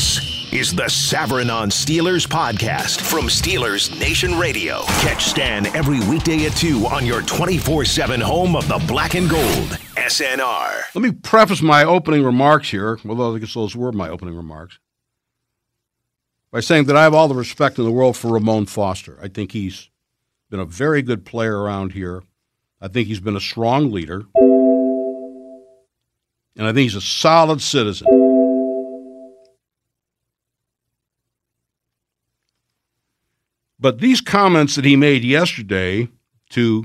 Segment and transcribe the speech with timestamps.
[0.00, 4.80] This is the Savran on Steelers podcast from Steelers Nation Radio.
[5.02, 9.28] Catch Stan every weekday at 2 on your 24 7 home of the black and
[9.28, 10.84] gold, SNR.
[10.94, 14.78] Let me preface my opening remarks here, although I guess those were my opening remarks,
[16.50, 19.18] by saying that I have all the respect in the world for Ramon Foster.
[19.20, 19.90] I think he's
[20.48, 22.22] been a very good player around here.
[22.80, 24.24] I think he's been a strong leader.
[26.56, 28.29] And I think he's a solid citizen.
[33.80, 36.08] But these comments that he made yesterday
[36.50, 36.84] to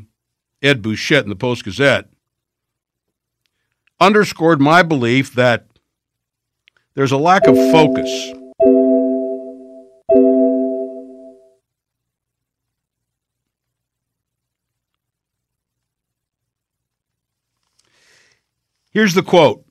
[0.61, 2.07] Ed Bouchette in the Post Gazette
[3.99, 5.67] underscored my belief that
[6.93, 8.09] there's a lack of focus.
[18.91, 19.65] Here's the quote.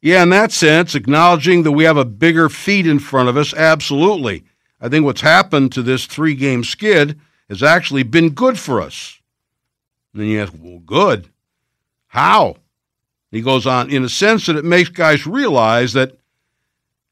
[0.00, 3.52] Yeah, in that sense, acknowledging that we have a bigger feat in front of us,
[3.52, 4.44] absolutely.
[4.80, 9.20] I think what's happened to this three game skid has actually been good for us.
[10.12, 11.28] And then you ask, well, good.
[12.08, 12.56] How?
[13.30, 16.18] He goes on, in a sense that it makes guys realize that,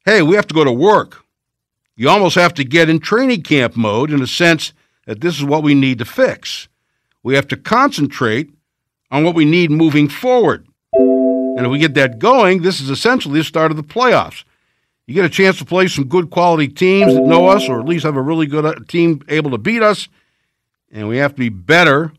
[0.05, 1.23] hey, we have to go to work.
[1.95, 4.73] You almost have to get in training camp mode in a sense
[5.05, 6.67] that this is what we need to fix.
[7.23, 8.51] We have to concentrate
[9.11, 10.65] on what we need moving forward.
[10.93, 14.43] And if we get that going, this is essentially the start of the playoffs.
[15.05, 17.85] You get a chance to play some good quality teams that know us, or at
[17.85, 20.07] least have a really good uh, team able to beat us.
[20.91, 22.13] And we have to be better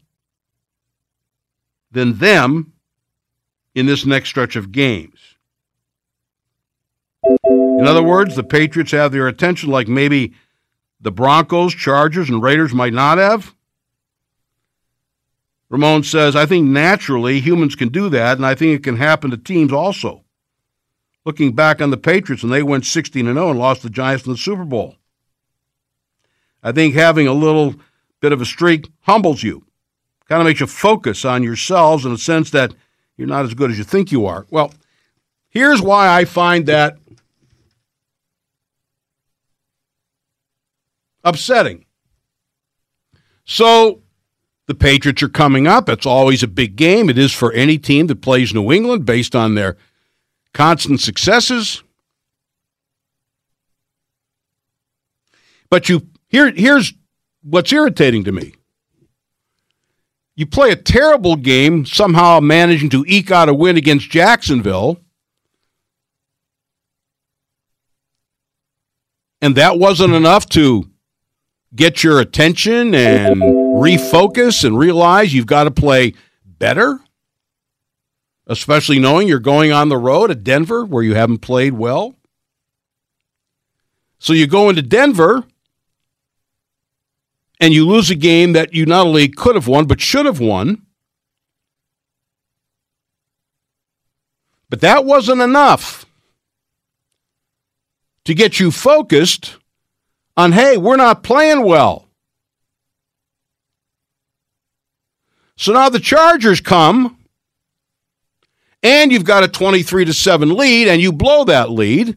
[1.91, 2.73] than them
[3.75, 5.19] in this next stretch of games.
[7.41, 10.35] In other words, the Patriots have their attention like maybe
[11.01, 13.55] the Broncos, Chargers, and Raiders might not have.
[15.71, 19.31] Ramon says, I think naturally humans can do that, and I think it can happen
[19.31, 20.23] to teams also
[21.25, 24.27] looking back on the Patriots and they went 16 and 0 and lost the Giants
[24.27, 24.97] in the Super Bowl.
[26.62, 27.75] I think having a little
[28.20, 29.65] bit of a streak humbles you,
[30.28, 32.75] kind of makes you focus on yourselves in a sense that
[33.16, 34.47] you're not as good as you think you are.
[34.50, 34.72] Well,
[35.49, 36.97] here's why I find that
[41.22, 41.84] upsetting.
[43.44, 44.00] So,
[44.66, 45.91] the Patriots are coming up.
[45.91, 47.10] It's always a big game.
[47.10, 49.76] It is for any team that plays New England based on their
[50.54, 51.82] constant successes.
[55.69, 56.94] But you here here's
[57.42, 58.54] what's irritating to me.
[60.37, 65.00] You play a terrible game, somehow managing to eke out a win against Jacksonville.
[69.41, 70.91] And that wasn't enough to
[71.75, 76.14] get your attention and refocus and realize you've got to play
[76.44, 76.98] better
[78.47, 82.15] especially knowing you're going on the road at Denver where you haven't played well.
[84.19, 85.44] So you go into Denver
[87.60, 90.41] and you lose a game that you not only could have won, but should have
[90.41, 90.82] won.
[94.69, 96.05] But that wasn't enough
[98.25, 99.56] to get you focused
[100.37, 102.09] on, hey, we're not playing well.
[105.56, 107.24] So now the Chargers come
[108.84, 112.17] and you've got a 23 to 7 lead and you blow that lead.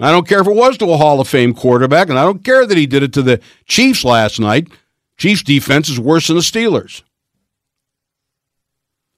[0.00, 2.44] I don't care if it was to a Hall of Fame quarterback, and I don't
[2.44, 4.68] care that he did it to the Chiefs last night.
[5.16, 7.02] Chiefs defense is worse than the Steelers.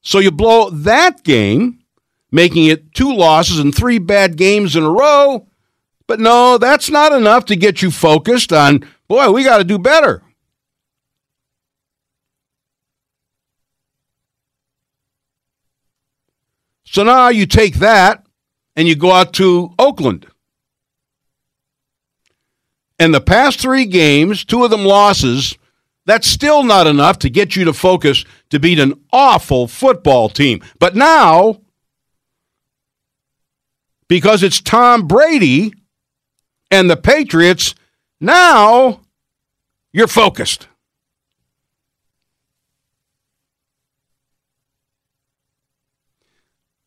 [0.03, 1.81] So you blow that game,
[2.31, 5.49] making it two losses and three bad games in a row.
[6.07, 9.79] But no, that's not enough to get you focused on, boy, we got to do
[9.79, 10.23] better.
[16.91, 18.25] So now you take that
[18.75, 20.27] and you go out to Oakland.
[22.99, 25.59] And the past three games, two of them losses,
[26.07, 30.63] that's still not enough to get you to focus to beat an awful football team.
[30.79, 31.61] But now,
[34.09, 35.75] because it's Tom Brady
[36.71, 37.75] and the Patriots,
[38.19, 39.03] now
[39.93, 40.68] you're focused.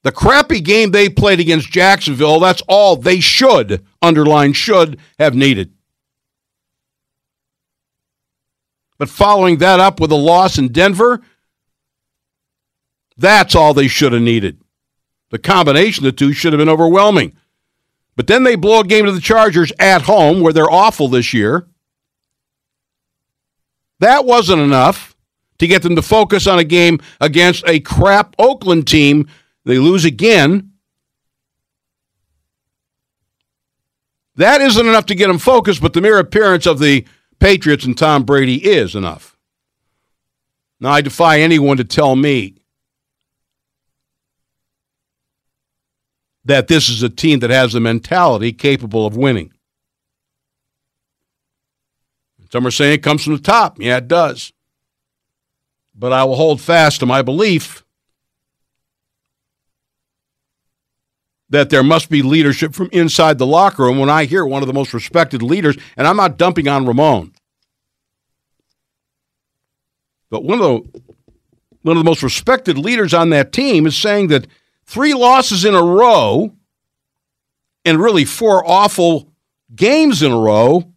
[0.04, 5.74] The crappy game they played against Jacksonville, that's all they should, underline should, have needed.
[8.98, 11.22] But following that up with a loss in Denver,
[13.18, 14.60] that's all they should have needed.
[15.30, 17.36] The combination of the two should have been overwhelming.
[18.16, 21.34] But then they blow a game to the Chargers at home, where they're awful this
[21.34, 21.68] year.
[24.00, 25.16] That wasn't enough
[25.60, 29.28] to get them to focus on a game against a crap Oakland team
[29.66, 30.72] they lose again.
[34.36, 37.06] That isn't enough to get them focused, but the mere appearance of the
[37.40, 39.38] Patriots and Tom Brady is enough.
[40.80, 42.56] Now, I defy anyone to tell me
[46.46, 49.52] that this is a team that has a mentality capable of winning.
[52.52, 53.80] Some are saying it comes from the top.
[53.80, 54.52] Yeah, it does.
[55.96, 57.81] But I will hold fast to my belief
[61.52, 64.68] that there must be leadership from inside the locker room when I hear one of
[64.68, 67.34] the most respected leaders, and I'm not dumping on Ramon.
[70.30, 71.02] But one of the
[71.84, 74.48] one of the most respected leaders on that team is saying that
[74.86, 76.54] three losses in a row
[77.84, 79.28] and really four awful
[79.76, 80.94] games in a row,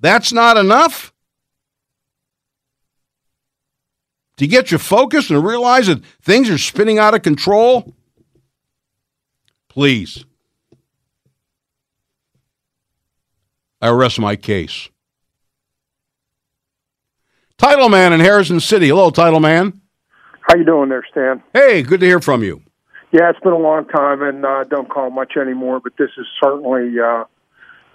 [0.00, 1.12] that's not enough.
[4.38, 7.94] To get you focused and realize that things are spinning out of control,
[9.74, 10.24] please.
[13.82, 14.88] I rest my case.
[17.58, 18.88] Title Man in Harrison City.
[18.88, 19.80] Hello, Title Man.
[20.42, 21.42] How you doing there, Stan?
[21.52, 22.62] Hey, good to hear from you.
[23.10, 25.80] Yeah, it's been a long time, and uh, don't call much anymore.
[25.80, 27.24] But this is certainly, uh,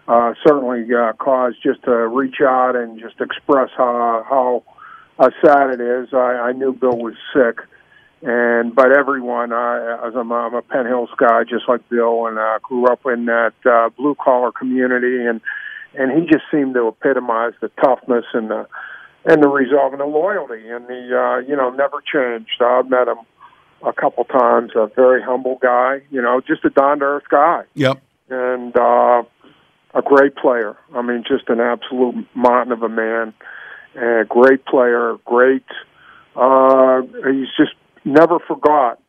[0.07, 4.63] uh, certainly uh, cause just to reach out and just express how how
[5.17, 6.09] uh, sad it is.
[6.13, 7.59] I, I knew Bill was sick,
[8.21, 12.38] and but everyone, I, as I'm, I'm a Penn Hills guy, just like Bill, and
[12.38, 15.39] uh, grew up in that uh, blue collar community, and
[15.94, 18.68] and he just seemed to epitomize the toughness and the
[19.25, 22.62] and the resolve and the loyalty and the uh, you know never changed.
[22.62, 23.19] I've met him
[23.86, 24.71] a couple times.
[24.75, 27.63] A very humble guy, you know, just a down to earth guy.
[27.75, 28.01] Yep.
[28.30, 29.24] And uh,
[29.94, 30.77] a great player.
[30.94, 33.33] I mean, just an absolute mountain of a man.
[33.95, 35.16] A great player.
[35.25, 35.66] Great.
[36.36, 37.74] Uh, he's just
[38.05, 39.01] never forgot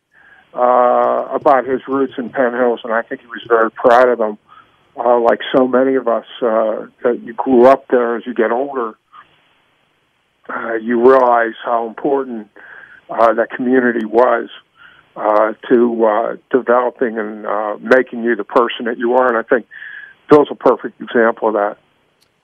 [0.54, 4.18] uh, about his roots in Penn Hills, and I think he was very proud of
[4.18, 4.38] them.
[4.96, 8.50] Uh, like so many of us uh, that you grew up there as you get
[8.50, 8.96] older
[10.50, 12.48] uh, you realize how important
[13.08, 14.48] uh, that community was
[15.16, 19.28] uh, to uh, developing and uh, making you the person that you are.
[19.28, 19.66] And I think
[20.28, 21.76] Bill's a perfect example of that.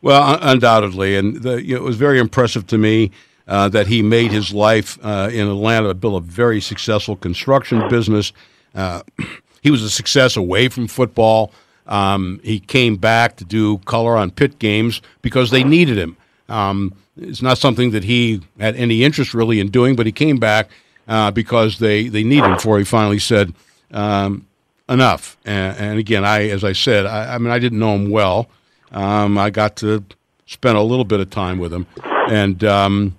[0.02, 3.10] Well, undoubtedly, and the, you know, it was very impressive to me
[3.46, 8.32] uh, that he made his life uh, in Atlanta, built a very successful construction business.
[8.74, 9.02] Uh,
[9.62, 11.52] he was a success away from football.
[11.86, 16.16] Um, he came back to do color on pit games because they needed him.
[16.48, 20.38] Um, it's not something that he had any interest really in doing, but he came
[20.38, 20.68] back
[21.08, 22.78] uh, because they, they needed him for.
[22.78, 23.54] He finally said,
[23.92, 24.46] um,
[24.88, 25.36] enough.
[25.44, 28.48] And, and, again, I as I said, I, I, mean, I didn't know him well.
[28.92, 30.04] Um, I got to
[30.46, 31.86] spend a little bit of time with him,
[32.30, 33.15] and um,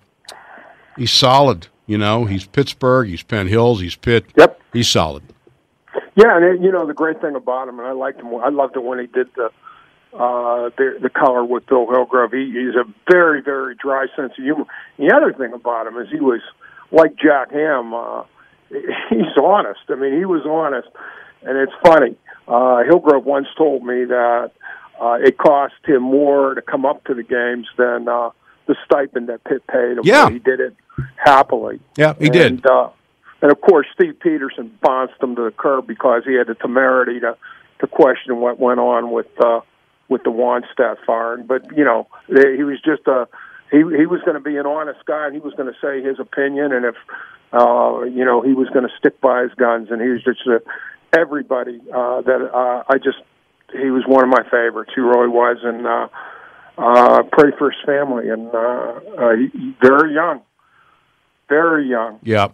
[0.98, 1.68] he's solid.
[1.86, 4.26] You know, he's Pittsburgh, he's Penn Hills, he's Pitt.
[4.36, 5.24] Yep, he's solid.
[6.16, 8.34] Yeah, and it, you know the great thing about him, and I liked him.
[8.36, 9.50] I loved it when he did the
[10.14, 12.32] uh, the, the color with Bill Hillgrove.
[12.32, 14.66] He, he's a very, very dry sense of humor.
[14.98, 16.42] The other thing about him is he was
[16.92, 17.94] like Jack Ham.
[17.94, 18.24] Uh,
[19.10, 19.82] he's honest.
[19.90, 20.88] I mean, he was honest,
[21.44, 22.16] and it's funny.
[22.48, 24.52] Uh, Hillgrove once told me that
[25.00, 28.32] uh, it cost him more to come up to the games than uh,
[28.68, 30.02] the stipend that Pitt paid him.
[30.04, 30.76] Yeah, he did it
[31.16, 31.80] happily.
[31.98, 32.66] Yeah, he and, did.
[32.66, 32.90] Uh,
[33.42, 37.20] and of course, Steve Pederson bounced him to the curb because he had the temerity
[37.20, 37.38] to
[37.80, 39.62] to question what went on with uh,
[40.10, 41.46] with the Wannstedt firing.
[41.46, 43.28] But you know, he was just a
[43.72, 46.02] he he was going to be an honest guy, and he was going to say
[46.02, 46.96] his opinion, and if
[47.54, 50.46] uh, you know he was going to stick by his guns, and he was just
[50.48, 50.62] a,
[51.18, 53.20] everybody uh, that uh, I just
[53.72, 54.92] he was one of my favorites.
[54.96, 56.08] He really was, and uh,
[56.78, 60.42] uh, pray for his family, and uh, uh, he, very young,
[61.50, 62.20] very young.
[62.24, 62.50] Yeah,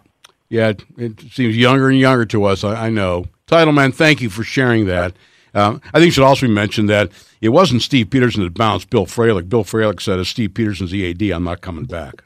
[0.50, 0.74] yeah.
[0.98, 2.63] It seems younger and younger to us.
[2.63, 3.25] I, I know.
[3.48, 5.13] Title man, thank you for sharing that.
[5.53, 7.12] Um, I think it should also be mentioned that
[7.42, 9.50] it wasn't Steve Pederson that bounced Bill Fralic.
[9.50, 12.24] Bill Fralic said, as Steve Pederson's EAD, I'm not coming back.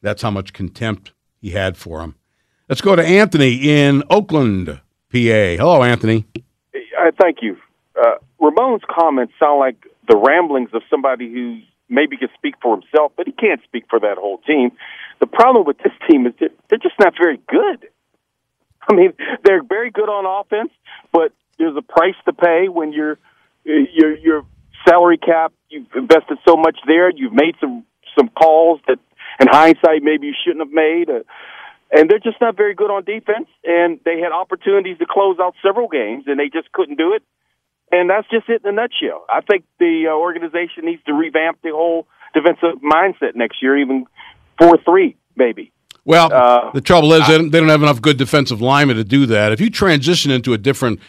[0.00, 2.14] That's how much contempt he had for him.
[2.68, 4.80] Let's go to Anthony in Oakland, PA.
[5.10, 6.26] Hello, Anthony.
[6.74, 7.56] Uh, thank you.
[7.96, 9.76] Uh, Ramon's comments sound like
[10.08, 14.00] the ramblings of somebody who maybe can speak for himself, but he can't speak for
[14.00, 14.72] that whole team.
[15.20, 17.88] The problem with this team is that they're just not very good.
[18.90, 19.12] I mean,
[19.44, 20.70] they're very good on offense,
[21.12, 23.18] but there's a price to pay when you're
[23.64, 24.46] your your
[24.86, 25.52] salary cap.
[25.70, 27.10] You've invested so much there.
[27.10, 27.84] You've made some
[28.18, 28.98] some calls that,
[29.40, 31.10] in hindsight, maybe you shouldn't have made.
[31.10, 31.20] Uh,
[31.90, 33.48] and they're just not very good on defense.
[33.64, 37.22] And they had opportunities to close out several games, and they just couldn't do it.
[37.92, 39.24] And that's just it in a nutshell.
[39.28, 44.06] I think the uh, organization needs to revamp the whole defensive mindset next year, even
[44.58, 45.72] four three maybe.
[46.04, 49.04] Well, uh, the trouble is they don't, they don't have enough good defensive linemen to
[49.04, 49.52] do that.
[49.52, 51.00] If you transition into a different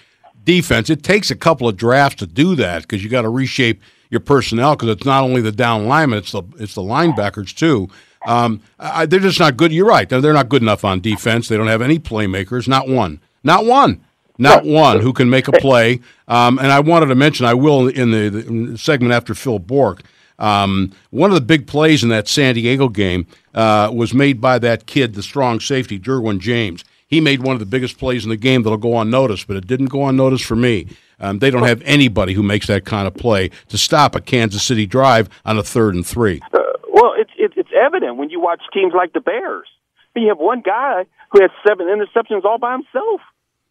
[0.45, 0.89] defense.
[0.89, 4.21] It takes a couple of drafts to do that because you got to reshape your
[4.21, 7.89] personnel because it's not only the down linemen, it's the it's the linebackers too.
[8.25, 9.71] Um, I, they're just not good.
[9.71, 10.07] You're right.
[10.07, 11.47] They're, they're not good enough on defense.
[11.47, 12.67] They don't have any playmakers.
[12.67, 13.19] Not one.
[13.43, 14.04] Not one.
[14.37, 16.01] Not one who can make a play.
[16.27, 20.03] Um, and I wanted to mention, I will in the, the segment after Phil Bourque.
[20.37, 24.59] Um, one of the big plays in that San Diego game uh, was made by
[24.59, 26.83] that kid, the strong safety, Derwin James.
[27.07, 29.67] He made one of the biggest plays in the game that'll go unnoticed, but it
[29.67, 30.87] didn't go unnoticed for me.
[31.19, 34.63] Um, they don't have anybody who makes that kind of play to stop a Kansas
[34.63, 36.41] City drive on a third and three.
[36.51, 36.59] Uh,
[36.91, 39.67] well, it's it, it's evident when you watch teams like the Bears.
[40.15, 43.21] You have one guy who has seven interceptions all by himself.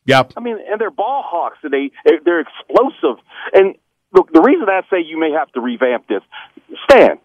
[0.07, 0.35] Yep.
[0.37, 1.59] I mean, and they're ball hawks.
[1.63, 1.91] And they
[2.25, 3.23] they're explosive.
[3.53, 3.77] And
[4.13, 6.23] look, the reason I say you may have to revamp this,
[6.85, 7.19] Stan,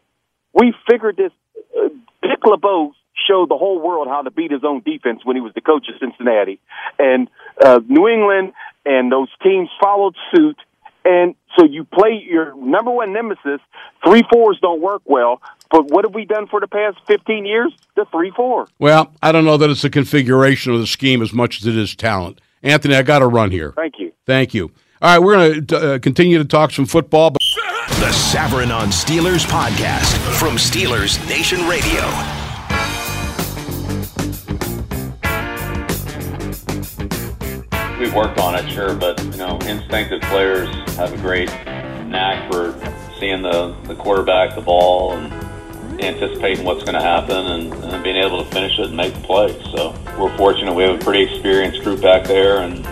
[0.54, 1.32] we figured this.
[1.78, 1.90] Uh,
[2.22, 2.94] Dick LeBeau
[3.28, 5.88] showed the whole world how to beat his own defense when he was the coach
[5.90, 6.60] of Cincinnati,
[6.98, 7.30] and
[7.64, 8.54] uh, New England
[8.86, 10.58] and those teams followed suit.
[11.06, 13.62] And so you play your number one nemesis.
[14.06, 15.42] Three fours don't work well.
[15.72, 17.74] But what have we done for the past 15 years?
[17.96, 18.68] The three four.
[18.80, 21.78] Well, I don't know that it's the configuration of the scheme as much as it
[21.78, 22.42] is talent.
[22.64, 23.74] Anthony, I got to run here.
[23.76, 24.12] Thank you.
[24.26, 24.72] Thank you.
[25.02, 27.32] All right, we're going to uh, continue to talk some football.
[27.32, 27.40] But-
[28.00, 32.00] the Savran on Steelers podcast from Steelers Nation Radio.
[38.00, 42.74] We've worked on it, sure, but you know, instinctive players have a great knack for
[43.20, 45.30] seeing the, the quarterback, the ball, and
[46.02, 49.22] anticipating what's going to happen and, and being able to finish it and make the
[49.22, 49.50] play.
[49.76, 52.84] So we're fortunate we have a pretty experienced group back there, and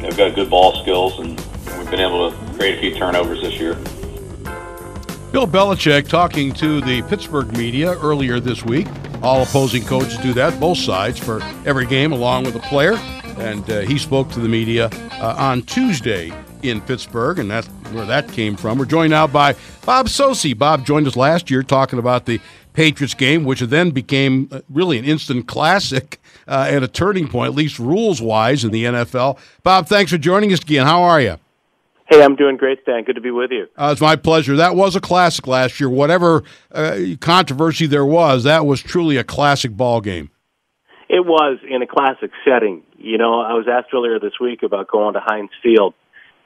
[0.00, 1.38] they've got good ball skills, and
[1.78, 3.74] we've been able to create a few turnovers this year.
[5.32, 8.86] Bill Belichick talking to the Pittsburgh media earlier this week.
[9.22, 12.94] All opposing coaches do that, both sides, for every game, along with a player.
[13.38, 14.90] And uh, he spoke to the media
[15.20, 16.30] uh, on Tuesday
[16.64, 18.78] in Pittsburgh, and that's where that came from.
[18.78, 19.54] We're joined now by
[19.84, 20.56] Bob Socci.
[20.56, 22.40] Bob joined us last year talking about the
[22.72, 27.48] Patriots game, which then became uh, really an instant classic uh, and a turning point,
[27.50, 29.38] at least rules wise, in the NFL.
[29.62, 30.86] Bob, thanks for joining us again.
[30.86, 31.38] How are you?
[32.06, 33.04] Hey, I'm doing great, Stan.
[33.04, 33.66] Good to be with you.
[33.76, 34.56] Uh, it's my pleasure.
[34.56, 35.88] That was a classic last year.
[35.88, 36.42] Whatever
[36.72, 40.30] uh, controversy there was, that was truly a classic ball game.
[41.08, 42.82] It was in a classic setting.
[42.98, 45.94] You know, I was asked earlier this week about going to Heinz Field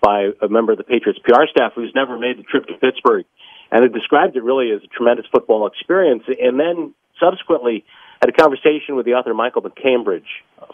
[0.00, 3.24] by a member of the Patriots PR staff who's never made the trip to Pittsburgh,
[3.70, 6.22] and it described it really as a tremendous football experience.
[6.40, 7.84] And then subsequently
[8.20, 10.26] had a conversation with the author Michael MacCambridge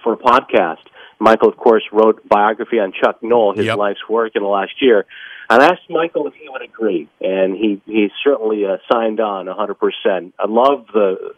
[0.02, 0.78] for a podcast.
[1.18, 3.78] Michael, of course, wrote biography on Chuck Noll, his Yep.
[3.78, 5.06] life's work in the last year.
[5.48, 9.46] And I asked Michael if he would agree, and he he certainly uh, signed on
[9.46, 10.32] 100%.
[10.38, 11.34] I love the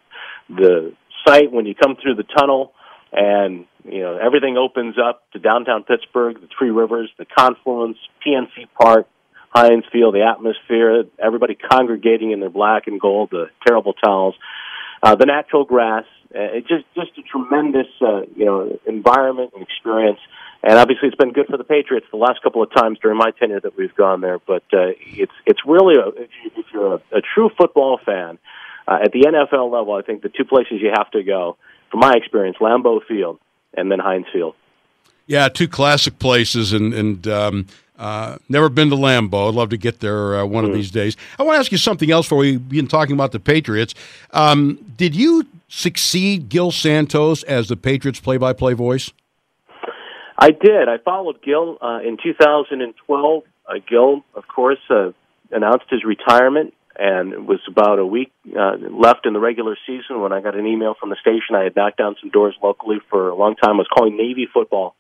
[0.48, 0.92] the
[1.26, 2.72] sight when you come through the tunnel
[3.16, 8.68] and you know everything opens up to downtown Pittsburgh, the Three Rivers, the confluence, PNC
[8.78, 9.08] Park,
[9.50, 14.34] Heinz Field, the atmosphere, everybody congregating in their black and gold, the terrible towels,
[15.02, 16.04] uh, the natural grass.
[16.34, 20.20] Uh, it just just a tremendous uh, you know environment and experience.
[20.62, 23.30] And obviously, it's been good for the Patriots the last couple of times during my
[23.38, 24.38] tenure that we've gone there.
[24.38, 28.38] But uh, it's it's really a, if, you, if you're a, a true football fan
[28.86, 31.56] uh, at the NFL level, I think the two places you have to go,
[31.90, 33.38] from my experience, Lambeau Field
[33.74, 34.54] and then Heinz Field.
[35.26, 37.66] Yeah, two classic places, and and um,
[37.98, 39.48] uh, never been to Lambeau.
[39.48, 41.16] I'd love to get there uh, one of these days.
[41.38, 43.94] I want to ask you something else before we've been talking about the Patriots.
[44.32, 49.10] Um, did you succeed Gil Santos as the Patriots play-by-play voice?
[50.38, 50.88] I did.
[50.88, 53.42] I followed Gil uh, in 2012.
[53.66, 55.12] Uh, Gil, of course, uh,
[55.50, 60.20] announced his retirement, and it was about a week uh, left in the regular season
[60.20, 61.54] when I got an email from the station.
[61.54, 63.74] I had knocked down some doors locally for a long time.
[63.74, 64.94] I was calling Navy football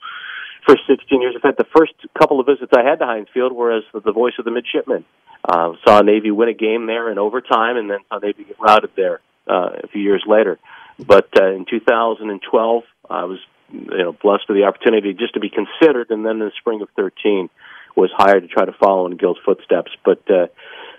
[0.66, 1.34] for 16 years.
[1.34, 4.12] In fact, the first couple of visits I had to Heinz Field were as the
[4.12, 5.04] voice of the midshipmen.
[5.44, 8.90] Uh, saw Navy win a game there in overtime, and then saw Navy get routed
[8.96, 10.58] there uh, a few years later.
[10.98, 13.38] But uh, in 2012, I was
[13.70, 16.82] you know blessed with the opportunity just to be considered, and then in the spring
[16.82, 17.48] of 13
[17.96, 19.90] was hired to try to follow in Gil's footsteps.
[20.04, 20.46] But uh,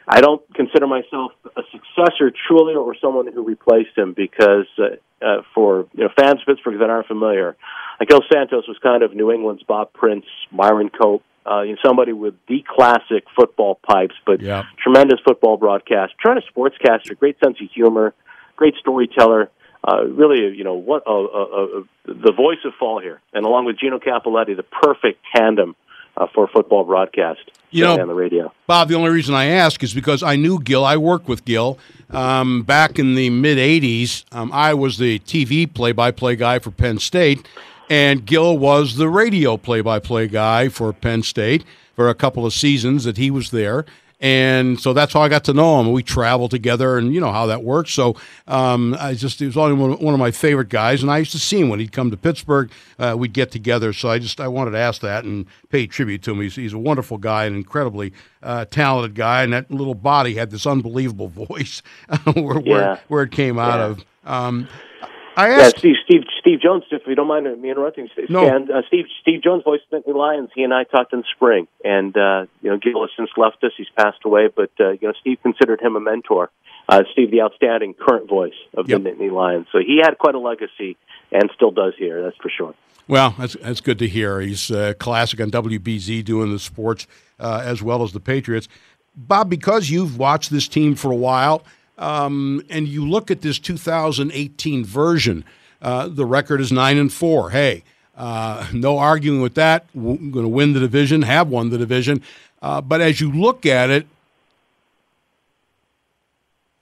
[0.08, 5.42] I don't consider myself a successor truly, or someone who replaced him, because uh, uh,
[5.54, 7.58] for you know fans of Pittsburgh that aren't familiar,
[8.08, 11.24] Gil Santos was kind of New England's Bob Prince, Myron Cope.
[11.50, 14.64] Uh, you know, somebody with the classic football pipes, but Yeah.
[14.84, 18.14] tremendous football broadcast, trying to sportscaster, great sense of humor,
[18.58, 19.50] great storyteller.
[19.88, 23.64] Uh, really, you know, what uh, uh, uh, the voice of fall here, and along
[23.64, 25.76] with Gino Cappelletti, the perfect tandem
[26.18, 27.40] uh, for football broadcast
[27.72, 28.52] You know- on the radio.
[28.66, 30.84] Bob, the only reason I ask is because I knew Gil.
[30.84, 31.78] I worked with Gil
[32.10, 34.24] um, back in the mid '80s.
[34.32, 37.48] Um, I was the TV play-by-play guy for Penn State,
[37.90, 41.64] and Gil was the radio play-by-play guy for Penn State
[41.96, 43.86] for a couple of seasons that he was there
[44.20, 45.92] and so that's how I got to know him.
[45.92, 47.92] We traveled together, and you know how that works.
[47.92, 48.16] So
[48.48, 51.40] um, I just he was only one of my favorite guys, and I used to
[51.40, 52.72] see him when he'd come to Pittsburgh.
[52.98, 53.94] Uh, we'd get together.
[53.94, 56.42] So I just I wanted to ask that and pay tribute to him.
[56.42, 60.50] He's, he's a wonderful guy, an incredibly uh, talented guy, and that little body had
[60.50, 61.84] this unbelievable voice
[62.34, 62.74] where, yeah.
[62.74, 63.86] where, where it came out yeah.
[63.86, 64.06] of.
[64.26, 64.68] Um,
[65.38, 66.84] I asked yeah, Steve, Steve, Steve Jones.
[66.90, 68.48] If you don't mind me interrupting, no.
[68.48, 70.50] Uh, Steve, Steve Jones voiced Nittany Lions.
[70.56, 73.72] He and I talked in spring, and uh, you know, Gil has since left us.
[73.78, 76.50] He's passed away, but uh, you know, Steve considered him a mentor.
[76.90, 79.04] Uh, Steve, the outstanding current voice of yep.
[79.04, 80.98] the Nittany Lions, so he had quite a legacy,
[81.32, 82.24] and still does here.
[82.24, 82.74] That's for sure.
[83.08, 84.42] Well, that's that's good to hear.
[84.42, 87.06] He's uh, classic on WBZ doing the sports
[87.40, 88.68] uh, as well as the Patriots.
[89.16, 91.64] Bob, because you've watched this team for a while
[91.98, 95.44] um, and you look at this 2018 version,
[95.82, 97.52] uh, the record is nine and four.
[97.52, 97.84] Hey,
[98.16, 99.86] uh, no arguing with that.
[99.94, 102.22] We're going to win the division, have won the division.
[102.62, 104.08] Uh, but as you look at it,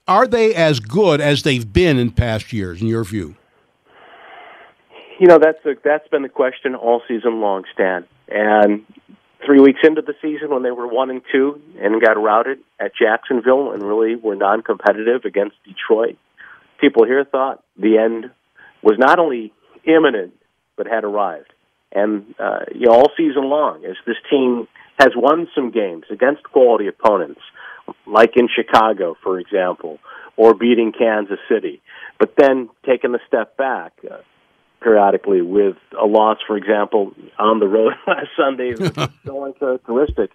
[0.07, 3.36] are they as good as they've been in past years, in your view?
[5.19, 8.05] You know that's a, that's been the question all season long, Stan.
[8.27, 8.86] And
[9.45, 12.91] three weeks into the season when they were one and two and got routed at
[12.95, 16.17] Jacksonville and really were non-competitive against Detroit.
[16.79, 18.31] People here thought the end
[18.81, 19.53] was not only
[19.85, 20.33] imminent
[20.75, 21.51] but had arrived.
[21.91, 24.67] And uh, you know, all season long, as this team
[24.99, 27.41] has won some games against quality opponents,
[28.05, 29.99] like in Chicago, for example,
[30.35, 31.81] or beating Kansas City,
[32.19, 33.93] but then taking a step back.
[34.09, 34.17] Uh,
[34.82, 38.79] periodically with a loss, for example, on the road last Sunday, is
[39.25, 40.32] so uncharacteristic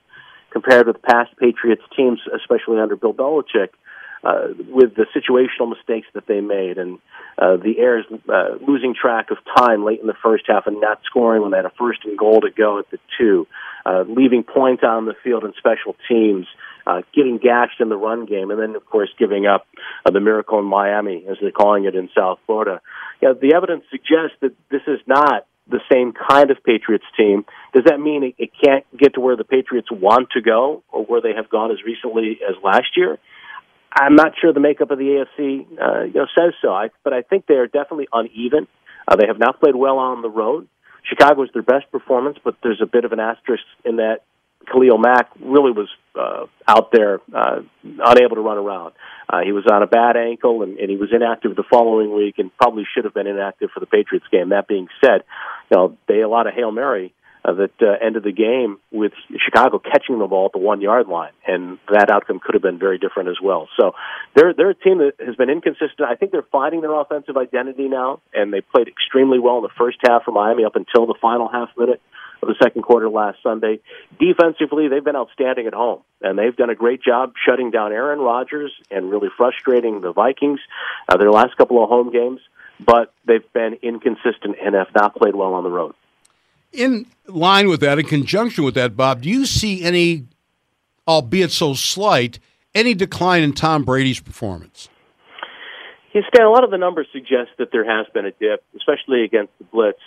[0.51, 3.69] compared with past Patriots teams, especially under Bill Belichick,
[4.23, 6.99] uh, with the situational mistakes that they made and
[7.39, 11.01] uh, the Airs uh, losing track of time late in the first half and not
[11.05, 13.47] scoring when they had a first and goal to go at the two,
[13.87, 16.70] uh, leaving points on the field in special teams, uh,
[17.15, 19.67] getting gashed in the run game, and then, of course, giving up
[20.05, 22.81] uh, the miracle in Miami, as they're calling it in South Florida.
[23.23, 27.45] Yeah, the evidence suggests that this is not the same kind of Patriots team.
[27.73, 31.05] Does that mean it, it can't get to where the Patriots want to go or
[31.05, 33.19] where they have gone as recently as last year?
[33.93, 37.13] I'm not sure the makeup of the AFC uh, you know says so, I, but
[37.13, 38.69] I think they are definitely uneven.
[39.07, 40.69] Uh, they have not played well on the road.
[41.09, 44.21] Chicago is their best performance, but there's a bit of an asterisk in that
[44.71, 48.95] Khalil Mack really was uh, out there, uh, unable to run around.
[49.29, 52.39] Uh, he was on a bad ankle, and, and he was inactive the following week,
[52.39, 54.51] and probably should have been inactive for the Patriots game.
[54.51, 55.23] That being said,
[55.71, 58.79] you know they allowed a lot of hail mary uh, that uh, ended the game
[58.91, 59.13] with
[59.45, 62.79] Chicago catching the ball at the one yard line, and that outcome could have been
[62.79, 63.69] very different as well.
[63.79, 63.93] So
[64.35, 66.03] they're they're a team that has been inconsistent.
[66.07, 69.75] I think they're finding their offensive identity now, and they played extremely well in the
[69.79, 72.01] first half for Miami up until the final half minute
[72.43, 73.81] of the second quarter last Sunday.
[74.19, 78.19] Defensively, they've been outstanding at home, and they've done a great job shutting down Aaron
[78.21, 80.61] Rodgers and really frustrating the Vikings
[81.09, 82.41] uh, their last couple of home games.
[82.79, 85.95] But they've been inconsistent and have not played well on the road.
[86.73, 90.27] In line with that, in conjunction with that, Bob, do you see any,
[91.07, 92.39] albeit so slight,
[92.75, 94.89] any decline in Tom Brady's performance?
[96.15, 99.25] Yeah, Stan, a lot of the numbers suggest that there has been a dip, especially
[99.25, 99.99] against the Blitz.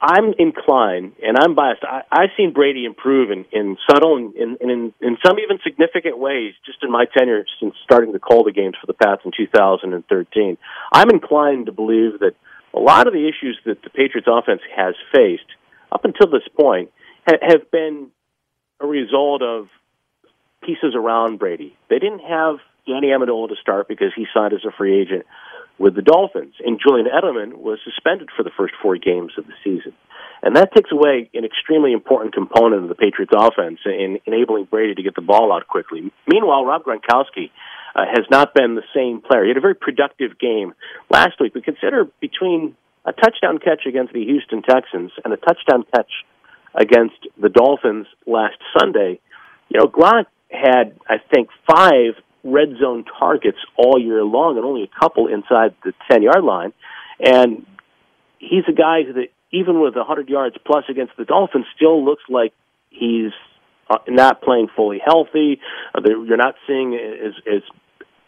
[0.00, 1.82] I'm inclined, and I'm biased.
[1.82, 6.18] I, I've seen Brady improve in, in subtle and in, in, in some even significant
[6.18, 9.32] ways just in my tenure since starting to call the games for the Pats in
[9.36, 10.56] 2013.
[10.92, 12.34] I'm inclined to believe that
[12.72, 15.50] a lot of the issues that the Patriots offense has faced
[15.90, 16.92] up until this point
[17.26, 18.08] ha- have been
[18.80, 19.66] a result of
[20.62, 21.76] pieces around Brady.
[21.90, 25.26] They didn't have Danny Amendola to start because he signed as a free agent
[25.78, 26.54] with the Dolphins.
[26.64, 29.94] And Julian Edelman was suspended for the first four games of the season.
[30.42, 34.94] And that takes away an extremely important component of the Patriots offense in enabling Brady
[34.94, 36.12] to get the ball out quickly.
[36.26, 37.50] Meanwhile, Rob Gronkowski
[37.94, 39.42] uh, has not been the same player.
[39.42, 40.74] He had a very productive game
[41.10, 45.84] last week, but consider between a touchdown catch against the Houston Texans and a touchdown
[45.94, 46.10] catch
[46.74, 49.18] against the Dolphins last Sunday,
[49.68, 54.82] you know, Gronk had, I think, five red zone targets all year long and only
[54.82, 56.72] a couple inside the 10 yard line.
[57.20, 57.66] And
[58.38, 62.52] he's a guy that, even with 100 yards plus against the Dolphins, still looks like
[62.90, 63.32] he's
[63.90, 65.60] uh, not playing fully healthy.
[65.94, 67.62] Uh, you're not seeing as, as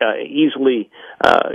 [0.01, 0.91] uh, easily
[1.23, 1.51] uh,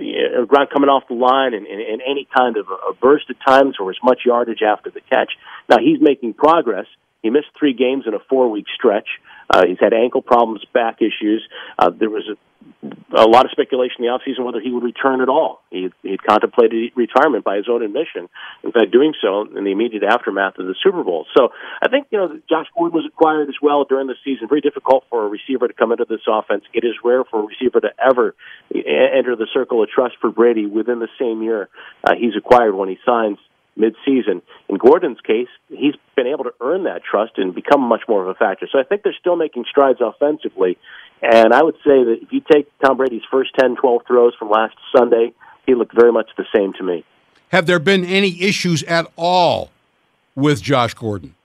[0.45, 3.77] Gronk coming off the line and, and, and any kind of a burst at times
[3.79, 5.33] or as much yardage after the catch.
[5.69, 6.85] Now he's making progress.
[7.23, 9.07] He missed three games in a four week stretch.
[9.49, 11.47] Uh, he's had ankle problems, back issues.
[11.77, 12.37] Uh, there was a
[13.15, 15.61] a lot of speculation in the offseason whether he would return at all.
[15.69, 18.27] He he contemplated retirement by his own admission.
[18.63, 21.25] In fact, doing so in the immediate aftermath of the Super Bowl.
[21.35, 21.49] So
[21.81, 24.47] I think you know Josh Gordon was acquired as well during the season.
[24.47, 26.63] Very difficult for a receiver to come into this offense.
[26.73, 28.35] It is rare for a receiver to ever
[28.73, 31.69] enter the circle of trust for Brady within the same year
[32.03, 33.37] uh, he's acquired when he signs
[33.77, 34.41] midseason.
[34.69, 38.29] In Gordon's case, he's been able to earn that trust and become much more of
[38.29, 38.67] a factor.
[38.71, 40.77] So I think they're still making strides offensively.
[41.31, 44.49] And I would say that if you take Tom Brady's first 10, 12 throws from
[44.49, 45.33] last Sunday,
[45.65, 47.03] he looked very much the same to me.
[47.49, 49.71] Have there been any issues at all
[50.35, 51.35] with Josh Gordon?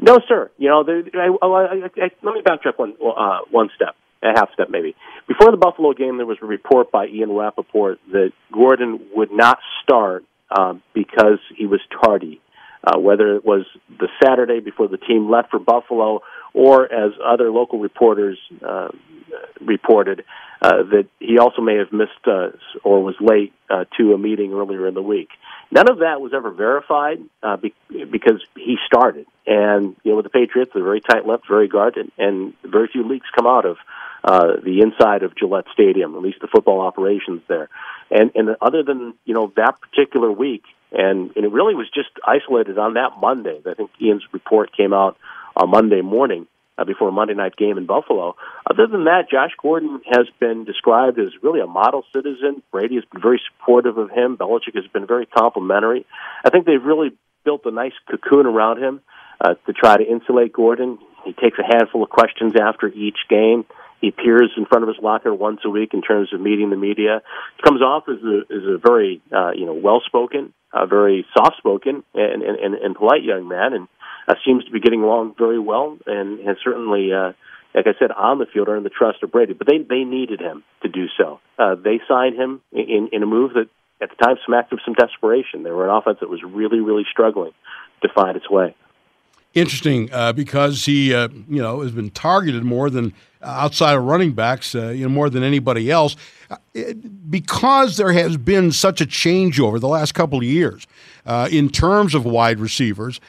[0.00, 0.50] No, sir.
[0.58, 4.52] You know, there, I, I, I, let me backtrack one uh, one step, a half
[4.52, 4.94] step maybe.
[5.26, 9.58] Before the Buffalo game, there was a report by Ian Rapoport that Gordon would not
[9.82, 10.24] start
[10.56, 12.40] um, because he was tardy.
[12.84, 13.66] Uh, whether it was
[13.98, 16.22] the Saturday before the team left for Buffalo,
[16.54, 18.88] or as other local reporters uh,
[19.60, 20.24] reported,
[20.60, 22.48] uh, that he also may have missed uh,
[22.82, 25.28] or was late uh, to a meeting earlier in the week.
[25.70, 29.26] None of that was ever verified uh, be- because he started.
[29.46, 33.26] And you know, with the Patriots, they're very tight-lipped, very guarded, and very few leaks
[33.36, 33.76] come out of
[34.24, 37.68] uh, the inside of Gillette Stadium, at least the football operations there.
[38.10, 42.10] And and other than you know that particular week, and and it really was just
[42.24, 43.60] isolated on that Monday.
[43.64, 45.16] I think Ian's report came out
[45.54, 46.46] on Monday morning
[46.78, 48.36] uh, before Monday night game in Buffalo.
[48.70, 52.62] Other than that, Josh Gordon has been described as really a model citizen.
[52.70, 54.36] Brady has been very supportive of him.
[54.36, 56.06] Belichick has been very complimentary.
[56.44, 57.10] I think they've really
[57.44, 59.00] built a nice cocoon around him
[59.40, 60.98] uh, to try to insulate Gordon.
[61.24, 63.64] He takes a handful of questions after each game.
[64.00, 66.76] He appears in front of his locker once a week in terms of meeting the
[66.76, 67.20] media.
[67.56, 71.26] He comes off as a, as a very, uh, you know, well spoken, uh, very
[71.36, 73.88] soft spoken, and, and, and polite young man, and
[74.28, 77.32] uh, seems to be getting along very well, and has certainly, uh,
[77.74, 79.54] like I said, on the field earned the trust of Brady.
[79.54, 81.40] But they they needed him to do so.
[81.58, 83.68] Uh, they signed him in in a move that
[84.00, 85.62] at the time smacked of some desperation.
[85.62, 87.52] They were an offense that was really really struggling
[88.02, 88.76] to find its way
[89.54, 93.12] interesting uh, because he, uh, you know, has been targeted more than
[93.42, 96.16] outside of running backs, uh, you know, more than anybody else.
[96.50, 96.56] Uh,
[97.28, 100.86] because there has been such a changeover the last couple of years
[101.26, 103.20] uh, in terms of wide receivers,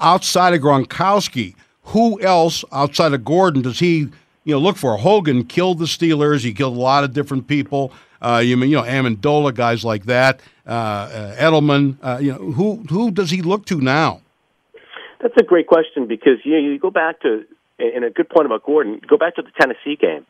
[0.00, 4.08] outside of Gronkowski, who else outside of Gordon does he,
[4.44, 4.96] you know, look for?
[4.96, 6.44] Hogan killed the Steelers.
[6.44, 7.92] He killed a lot of different people.
[8.22, 11.96] Uh, you mean, you know, Amendola, guys like that, uh, Edelman.
[12.22, 14.20] you know, who who does he look to now?
[15.20, 17.44] That's a great question because you know, you go back to
[17.80, 19.00] and a good point about Gordon.
[19.06, 20.26] Go back to the Tennessee game.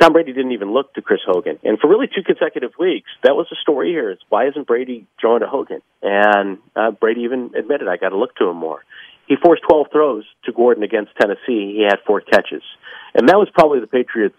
[0.00, 3.36] Tom Brady didn't even look to Chris Hogan, and for really two consecutive weeks, that
[3.36, 4.10] was the story here.
[4.10, 5.82] It's why isn't Brady throwing to Hogan?
[6.02, 8.82] And uh, Brady even admitted, "I got to look to him more."
[9.26, 11.76] He forced 12 throws to Gordon against Tennessee.
[11.76, 12.62] He had four catches,
[13.14, 14.38] and that was probably the Patriots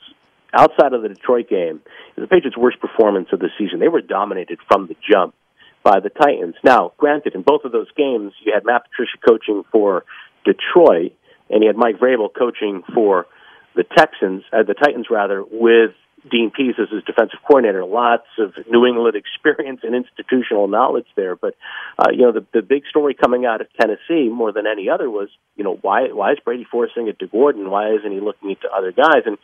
[0.51, 1.81] outside of the Detroit game.
[2.17, 3.79] The Patriots' worst performance of the season.
[3.79, 5.35] They were dominated from the jump
[5.83, 6.55] by the Titans.
[6.63, 10.05] Now, granted, in both of those games, you had Matt Patricia coaching for
[10.43, 11.13] Detroit,
[11.49, 13.27] and you had Mike Vrabel coaching for
[13.75, 15.91] the Texans, uh, the Titans rather, with
[16.29, 17.83] Dean Pees as his defensive coordinator.
[17.83, 21.35] Lots of New England experience and institutional knowledge there.
[21.35, 21.55] But
[21.97, 25.09] uh, you know, the the big story coming out of Tennessee more than any other
[25.09, 27.69] was, you know, why why is Brady forcing it to Gordon?
[27.69, 29.23] Why isn't he looking at other guys?
[29.25, 29.37] And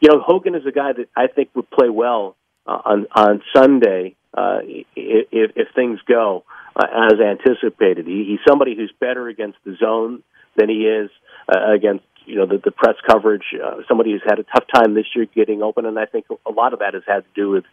[0.00, 2.36] you know, Hogan is a guy that I think would play well
[2.66, 4.58] uh, on on Sunday uh,
[4.94, 6.44] if, if things go
[6.76, 8.06] uh, as anticipated.
[8.06, 10.22] He, he's somebody who's better against the zone
[10.56, 11.10] than he is
[11.48, 13.44] uh, against you know the, the press coverage.
[13.54, 16.50] Uh, somebody who's had a tough time this year getting open, and I think a
[16.50, 17.64] lot of that has had to do with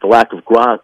[0.00, 0.80] the lack of Gronk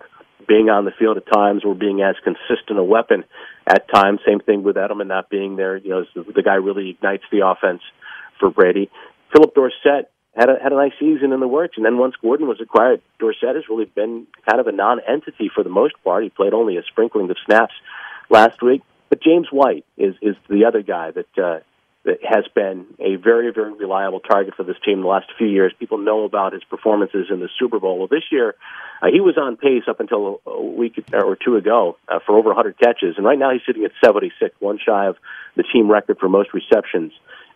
[0.47, 3.25] being on the field at times or being as consistent a weapon
[3.67, 4.21] at times.
[4.27, 5.77] Same thing with Edelman not being there.
[5.77, 7.83] You know, the, the guy really ignites the offense
[8.39, 8.91] for Brady.
[9.33, 11.77] Phillip Dorsett had a had a nice season in the works.
[11.77, 15.63] And then once Gordon was acquired, Dorsett has really been kind of a non-entity for
[15.63, 16.25] the most part.
[16.25, 17.75] He played only a sprinkling of snaps
[18.29, 18.83] last week.
[19.09, 21.61] But James White is is the other guy that uh,
[22.23, 25.73] has been a very very reliable target for this team the last few years.
[25.79, 27.99] People know about his performances in the Super Bowl.
[27.99, 28.55] Well, this year
[29.03, 32.49] uh, he was on pace up until a week or two ago uh, for over
[32.49, 35.17] 100 catches, and right now he's sitting at 76, one shy of
[35.57, 37.13] the team record for most receptions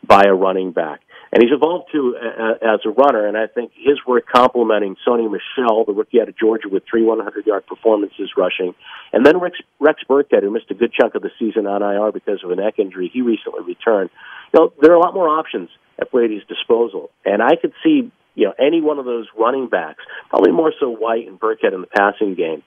[0.07, 1.01] by a running back.
[1.33, 5.29] And he's evolved too uh, as a runner, and I think his work complementing Sony
[5.29, 8.73] Michel, the rookie out of Georgia with three 100-yard performances rushing,
[9.13, 12.13] and then Rex, Rex Burkhead, who missed a good chunk of the season on IR
[12.13, 13.11] because of a neck injury.
[13.13, 14.11] He recently returned.
[14.55, 15.69] Know, there are a lot more options
[16.01, 20.03] at Brady's disposal, and I could see you know any one of those running backs,
[20.31, 22.63] probably more so White and Burkhead in the passing game,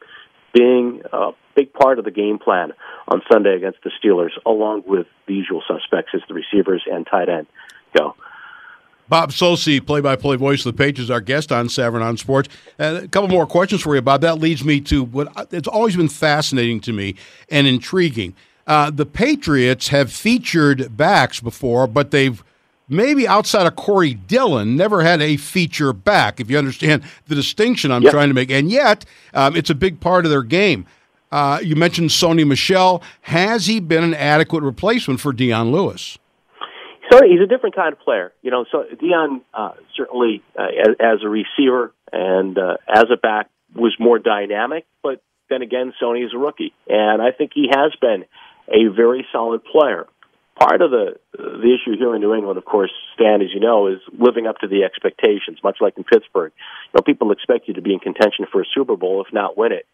[0.54, 2.74] being a big part of the game plan
[3.08, 7.30] on Sunday against the Steelers, along with the usual suspects as the receivers and tight
[7.30, 7.48] end
[7.98, 8.16] go.
[9.10, 12.50] Bob Socci, play-by-play voice of the Patriots, our guest on Savran on Sports.
[12.78, 14.20] A couple more questions for you, Bob.
[14.20, 17.16] That leads me to what it's always been fascinating to me
[17.50, 18.36] and intriguing.
[18.68, 22.44] Uh, the Patriots have featured backs before, but they've
[22.90, 27.92] maybe outside of Corey Dillon, never had a feature back, if you understand the distinction
[27.92, 28.12] I'm yep.
[28.12, 28.52] trying to make.
[28.52, 30.86] And yet, um, it's a big part of their game.
[31.32, 33.02] Uh, you mentioned Sony Michel.
[33.22, 36.18] Has he been an adequate replacement for Dion Lewis?
[37.10, 38.66] So he's a different kind of player, you know.
[38.72, 43.96] So Dion uh, certainly, uh, as, as, a receiver and uh, as a back, was
[43.98, 44.86] more dynamic.
[45.04, 48.26] But then again, Sony is a rookie, and I think he has been
[48.68, 50.08] a very solid player.
[50.60, 53.88] Part of the the issue here in New England, of course, Stan, as you know,
[53.88, 55.60] is living up to the expectations.
[55.64, 58.66] Much like in Pittsburgh, you know, people expect you to be in contention for a
[58.74, 59.86] Super Bowl, if not win it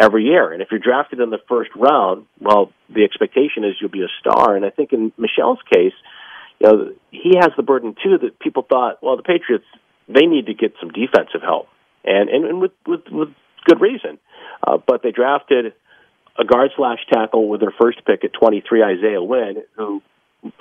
[0.00, 0.52] every year.
[0.52, 4.14] And if you're drafted in the first round, well, the expectation is you'll be a
[4.20, 4.54] star.
[4.54, 5.94] And I think in Michel's case,
[6.60, 9.66] you know, he has the burden too that people thought, well, the Patriots
[10.08, 11.68] they need to get some defensive help,
[12.04, 13.28] and and, and with, with with
[13.64, 14.18] good reason.
[14.66, 15.72] Uh, but they drafted
[16.38, 20.02] a guard slash tackle with their first pick at 23, Isaiah Wynn, who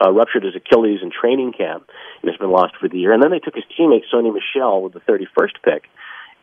[0.01, 1.89] uh, ruptured his Achilles in training camp
[2.21, 3.13] and has been lost for the year.
[3.13, 5.83] And then they took his teammate Sony Michel with the 31st pick.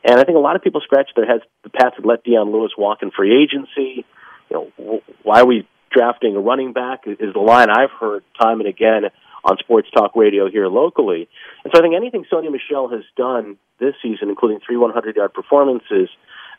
[0.05, 1.43] And I think a lot of people scratched their heads.
[1.63, 4.05] The Pats had let Dion Lewis walk in free agency.
[4.51, 7.01] You know, why are we drafting a running back?
[7.07, 9.05] Is the line I've heard time and again
[9.45, 11.29] on sports talk radio here locally.
[11.65, 15.33] And so I think anything Sony Michel has done this season, including three 100 yard
[15.33, 16.09] performances,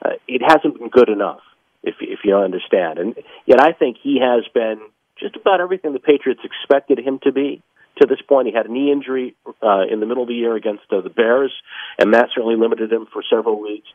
[0.03, 1.41] uh, it hasn't been good enough,
[1.83, 2.99] if, if you don't understand.
[2.99, 3.15] And
[3.45, 4.79] yet I think he has been
[5.19, 7.61] just about everything the Patriots expected him to be
[8.01, 8.47] to this point.
[8.47, 11.09] He had a knee injury uh, in the middle of the year against uh, the
[11.09, 11.53] Bears,
[11.99, 13.87] and that certainly limited him for several weeks.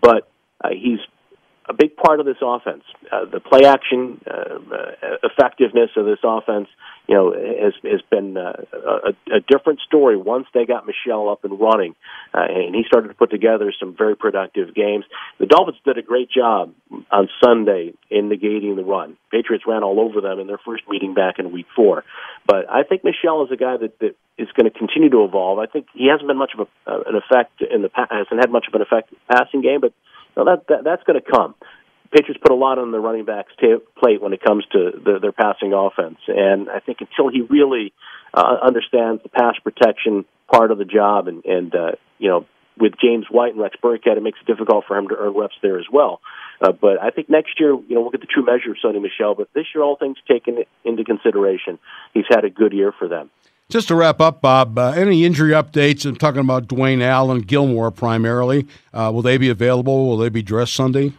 [0.00, 0.28] But
[0.62, 1.00] uh, he's
[1.72, 2.84] a big part of this offense.
[3.10, 6.68] Uh, the play action uh, uh, effectiveness of this offense,
[7.08, 11.44] you know, has has been uh, a, a different story once they got Michel up
[11.44, 11.94] and running,
[12.34, 15.04] uh, and he started to put together some very productive games.
[15.38, 16.72] The Dolphins did a great job
[17.10, 19.16] on Sunday in negating the run.
[19.30, 22.04] Patriots ran all over them in their first meeting back in Week Four,
[22.46, 25.58] but I think Michel is a guy that, that is going to continue to evolve.
[25.58, 28.40] I think he hasn't been much of a, uh, an effect in the past, hasn't
[28.40, 29.92] had much of an effect in the passing game, but
[30.34, 31.54] so that, that that's going to come.
[32.10, 35.18] Patriots put a lot on the running back's t- plate when it comes to the,
[35.20, 37.92] their passing offense, and I think until he really
[38.34, 42.46] uh, understands the pass protection part of the job, and, and uh, you know,
[42.78, 45.54] with James White and Rex Burkhead, it makes it difficult for him to earn reps
[45.62, 46.20] there as well.
[46.60, 49.00] Uh, but I think next year, you know, we'll get the true measure of Sony
[49.02, 49.34] Michel.
[49.34, 51.78] But this year, all things taken into consideration,
[52.14, 53.30] he's had a good year for them.
[53.72, 56.04] Just to wrap up, Bob, uh, any injury updates?
[56.04, 58.66] I'm talking about Dwayne Allen, Gilmore primarily.
[58.92, 60.08] Uh, will they be available?
[60.08, 61.14] Will they be dressed Sunday?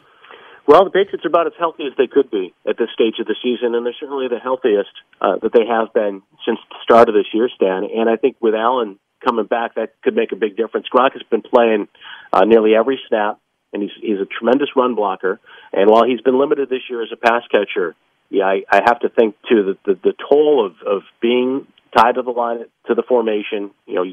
[0.68, 3.26] Well, the Patriots are about as healthy as they could be at this stage of
[3.26, 7.10] the season, and they're certainly the healthiest uh, that they have been since the start
[7.10, 7.86] of this year, Stan.
[7.86, 10.86] And I think with Allen coming back, that could make a big difference.
[10.94, 11.88] Gronk has been playing
[12.32, 13.40] uh, nearly every snap,
[13.74, 15.40] and he's he's a tremendous run blocker.
[15.74, 17.96] And while he's been limited this year as a pass catcher,
[18.30, 22.16] yeah, I, I have to think too that the, the toll of of being tied
[22.16, 24.06] to the line to the formation, you know,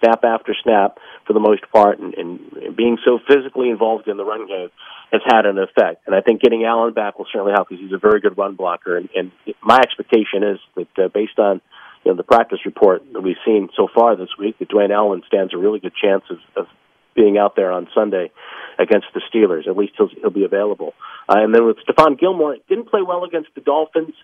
[0.00, 4.24] snap after snap for the most part, and, and being so physically involved in the
[4.24, 4.70] run game
[5.12, 6.06] has had an effect.
[6.06, 8.54] And I think getting Allen back will certainly help because he's a very good run
[8.54, 8.96] blocker.
[8.96, 11.60] And, and my expectation is that uh, based on
[12.04, 15.22] you know, the practice report that we've seen so far this week, that Dwayne Allen
[15.26, 16.66] stands a really good chance of, of
[17.14, 18.30] being out there on Sunday
[18.78, 19.66] against the Steelers.
[19.66, 20.94] At least he'll, he'll be available.
[21.28, 24.14] Uh, and then with Stephon Gilmore, didn't play well against the Dolphins,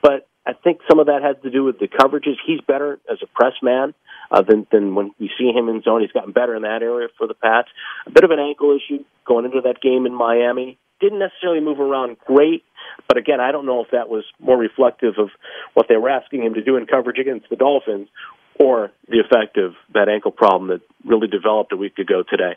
[0.00, 2.36] but I think some of that has to do with the coverages.
[2.46, 3.92] He's better as a press man
[4.30, 6.00] uh, than than when we see him in zone.
[6.00, 7.68] He's gotten better in that area for the Pats.
[8.06, 10.78] A bit of an ankle issue going into that game in Miami.
[11.00, 12.64] Didn't necessarily move around great,
[13.06, 15.28] but again, I don't know if that was more reflective of
[15.74, 18.08] what they were asking him to do in coverage against the Dolphins,
[18.58, 22.56] or the effect of that ankle problem that really developed a week ago today.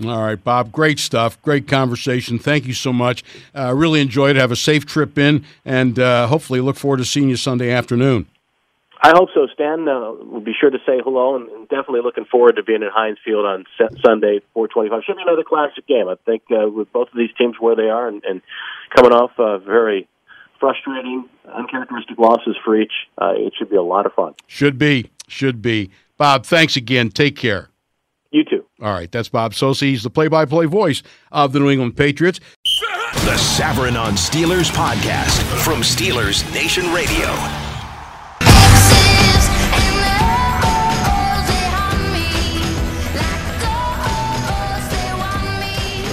[0.00, 0.72] All right, Bob.
[0.72, 1.40] Great stuff.
[1.42, 2.38] Great conversation.
[2.38, 3.22] Thank you so much.
[3.54, 4.40] Uh, really enjoyed it.
[4.40, 8.26] Have a safe trip in, and uh, hopefully look forward to seeing you Sunday afternoon.
[9.04, 9.88] I hope so, Stan.
[9.88, 12.92] Uh, we'll be sure to say hello, and, and definitely looking forward to being at
[12.92, 15.02] Heinz Field on Sunday, 425.
[15.04, 16.08] Should be another classic game.
[16.08, 18.40] I think uh, with both of these teams where they are, and, and
[18.94, 20.08] coming off uh, very
[20.60, 24.34] frustrating, uncharacteristic losses for each, uh, it should be a lot of fun.
[24.46, 25.10] Should be.
[25.26, 25.90] Should be.
[26.16, 27.10] Bob, thanks again.
[27.10, 27.71] Take care.
[28.32, 28.64] You too.
[28.80, 29.82] All right, that's Bob Socci.
[29.90, 32.40] He's the play-by-play voice of the New England Patriots.
[32.64, 37.28] The Savran on Steelers podcast from Steelers Nation Radio.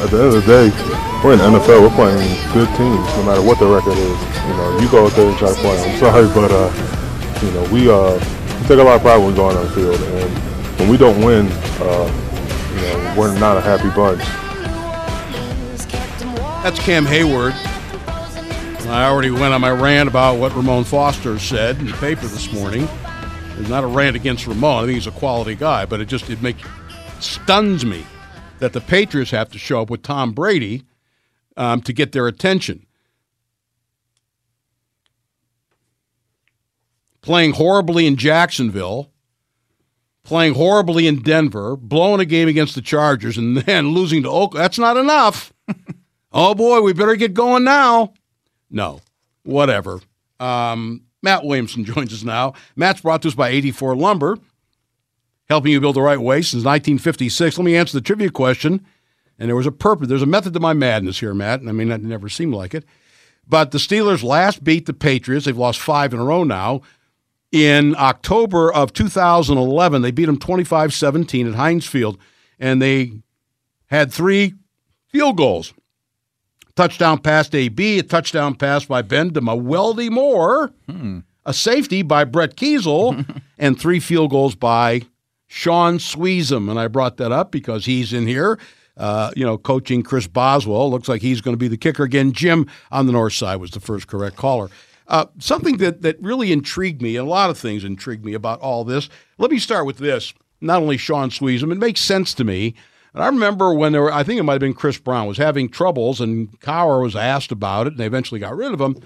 [0.04, 0.70] At the end of the day,
[1.24, 1.82] we're in the NFL.
[1.84, 2.20] We're playing
[2.52, 4.20] good teams, no matter what the record is.
[4.48, 5.78] You know, you go out there and try to play.
[5.80, 6.72] I'm sorry, but uh,
[7.46, 8.14] you know, we uh,
[8.60, 10.49] we take a lot of pride when we go on the field, and
[10.80, 11.48] when we don't win,
[11.82, 14.24] uh, you know, we're not a happy bunch.
[16.64, 17.54] That's Cam Heyward.
[18.88, 22.52] I already went on my rant about what Ramon Foster said in the paper this
[22.54, 22.88] morning.
[23.58, 24.84] It's not a rant against Ramon.
[24.84, 26.64] I think he's a quality guy, but it just it makes
[27.20, 28.06] stuns me
[28.60, 30.86] that the Patriots have to show up with Tom Brady
[31.58, 32.86] um, to get their attention.
[37.22, 39.12] Playing horribly in Jacksonville,
[40.30, 44.64] playing horribly in Denver, blowing a game against the Chargers, and then losing to Oakland.
[44.64, 45.52] That's not enough.
[46.32, 48.14] oh boy, we better get going now.
[48.70, 49.02] No,
[49.42, 50.02] whatever.
[50.40, 52.54] Um, Matt Williamson joins us now.
[52.76, 54.38] Matt's brought to us by 84 Lumber,
[55.50, 57.58] helping you build the right way since 1956.
[57.58, 58.86] Let me answer the trivia question.
[59.40, 61.60] And there was a purpose, there's a method to my madness here, Matt.
[61.60, 62.86] And I mean, that never seemed like it.
[63.48, 65.46] But the Steelers last beat the Patriots.
[65.46, 66.82] They've lost five in a row now.
[67.52, 72.18] In October of 2011, they beat them 25 17 at Heinz Field,
[72.60, 73.14] and they
[73.88, 74.54] had three
[75.08, 75.74] field goals
[76.80, 81.20] touchdown pass to AB, a touchdown pass by Ben to Mewelde Moore, hmm.
[81.46, 83.26] a safety by Brett Keisel,
[83.58, 85.02] and three field goals by
[85.48, 86.70] Shaun Suisham.
[86.70, 88.58] And I brought that up because he's in here.
[88.96, 90.90] Uh, you know, coaching Chris Boswell.
[90.90, 92.32] Looks like he's going to be the kicker again.
[92.32, 94.70] Jim on the north side was the first correct caller.
[95.10, 98.62] Uh, something that, that really intrigued me, and a lot of things intrigued me about
[98.62, 99.10] all this.
[99.38, 100.34] Let me start with this.
[100.62, 102.76] Not only Shaun Suisham, it makes sense to me
[103.14, 105.38] and I remember when there were, I think it might have been Chris Brown was
[105.38, 108.98] having troubles, and Cowher was asked about it, and they eventually got rid of him.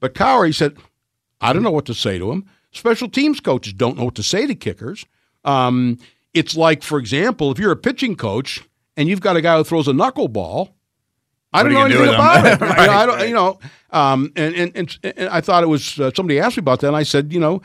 [0.00, 0.76] But Cowher, he said,
[1.40, 2.46] I don't know what to say to him.
[2.70, 5.06] Special teams coaches don't know what to say to kickers.
[5.44, 5.98] Um,
[6.34, 8.62] it's like, for example, if you're a pitching coach
[8.96, 10.70] and you've got a guy who throws a knuckleball,
[11.52, 12.60] I don't know anything about it.
[12.60, 13.28] right, you know, I don't, right.
[13.28, 13.58] you know,
[13.90, 16.88] um, and, and, and, and, I thought it was uh, somebody asked me about that,
[16.88, 17.62] and I said, you know,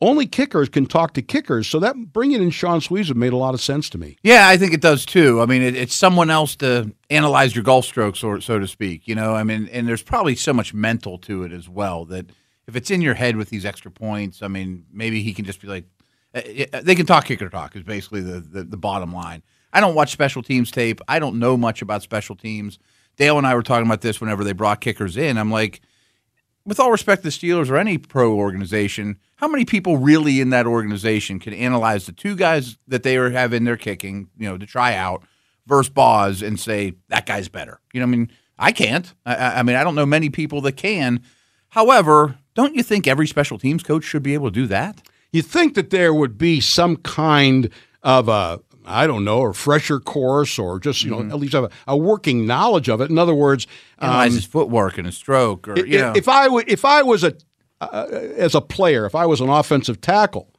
[0.00, 1.66] only kickers can talk to kickers.
[1.66, 4.18] So that bringing in Shaun Suisham made a lot of sense to me.
[4.22, 5.40] Yeah, I think it does too.
[5.40, 9.08] I mean, it, it's someone else to analyze your golf strokes, or so to speak.
[9.08, 12.26] You know, I mean, and there's probably so much mental to it as well that
[12.66, 15.60] if it's in your head with these extra points, I mean, maybe he can just
[15.60, 15.84] be like,
[16.34, 19.42] eh, eh, they can talk kicker talk is basically the, the, the bottom line.
[19.72, 21.00] I don't watch special teams tape.
[21.08, 22.78] I don't know much about special teams.
[23.16, 25.38] Dale and I were talking about this whenever they brought kickers in.
[25.38, 25.80] I'm like
[26.64, 30.50] with all respect to the Steelers or any pro organization, how many people really in
[30.50, 34.56] that organization can analyze the two guys that they have in their kicking, you know,
[34.56, 35.24] to try out
[35.66, 37.80] versus Boz and say that guy's better?
[37.92, 39.12] You know, I mean, I can't.
[39.26, 41.22] I, I mean, I don't know many people that can.
[41.68, 45.02] However, don't you think every special teams coach should be able to do that?
[45.32, 47.68] You think that there would be some kind
[48.02, 51.30] of a I don't know, a fresher course or just, you know, mm-hmm.
[51.30, 53.10] at least have a, a, working knowledge of it.
[53.10, 53.66] In other words,
[53.98, 55.68] analyze um, his footwork and his stroke.
[55.68, 56.12] Or, you know.
[56.14, 57.34] If I, w- if I was a,
[57.80, 60.52] uh, as a player, if I was an offensive tackle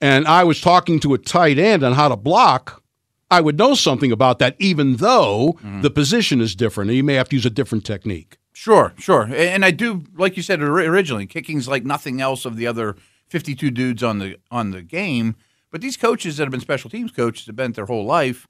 [0.00, 2.82] and I was talking to a tight end on how to block,
[3.30, 5.82] I would know something about that, even though mm-hmm.
[5.82, 8.38] the position is different and you may have to use a different technique.
[8.52, 9.28] Sure, sure.
[9.34, 12.96] And I do, like you said originally, kicking's like nothing else of the other
[13.28, 15.36] 52 dudes on the on the game–
[15.74, 18.46] but these coaches that have been special teams coaches have been their whole life.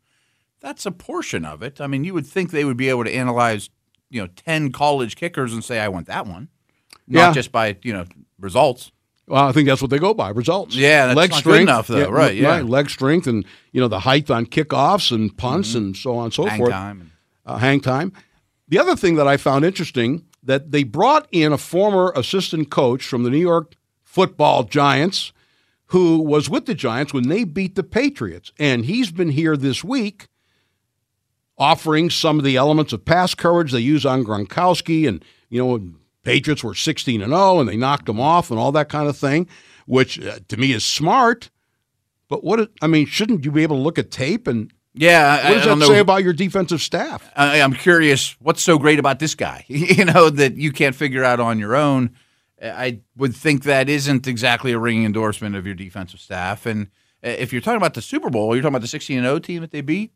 [0.61, 1.81] That's a portion of it.
[1.81, 3.71] I mean, you would think they would be able to analyze,
[4.11, 6.51] you know, ten college kickers and say, "I want that one,"
[7.09, 7.33] not yeah.
[7.33, 8.05] just by you know
[8.39, 8.93] results.
[9.27, 10.77] Well, I think that's what they go by results.
[10.77, 12.37] Yeah, that's leg strength, enough though, yeah, right?
[12.37, 15.79] Yeah, right, leg strength and you know the height on kickoffs and punts mm-hmm.
[15.79, 16.51] and so on and so forth.
[16.51, 16.73] hang forth.
[16.73, 17.13] Time.
[17.47, 18.13] Uh, hang time.
[18.69, 23.03] The other thing that I found interesting that they brought in a former assistant coach
[23.03, 25.33] from the New York Football Giants
[25.87, 28.53] who was with the Giants when they beat the Patriots.
[28.59, 30.29] And he's been here this week
[31.57, 35.07] offering some of the elements of pass coverage they use on Gronkowski.
[35.07, 35.93] And, you know,
[36.23, 39.17] Patriots were 16 and 0 and they knocked them off and all that kind of
[39.17, 39.47] thing,
[39.87, 41.51] which uh, to me is smart.
[42.29, 45.55] But what, I mean, shouldn't you be able to look at tape and yeah, what
[45.57, 45.89] does that know.
[45.89, 47.29] say about your defensive staff?
[47.35, 49.65] I, am curious, what's so great about this guy?
[49.69, 52.15] you know that you can't figure out on your own.
[52.65, 56.67] I would think that isn't exactly a ringing endorsement of your defensive staff.
[56.67, 56.87] And
[57.23, 59.61] uh, if you're talking about the Super Bowl, you're talking about the 16 0 team
[59.61, 60.13] that they beat.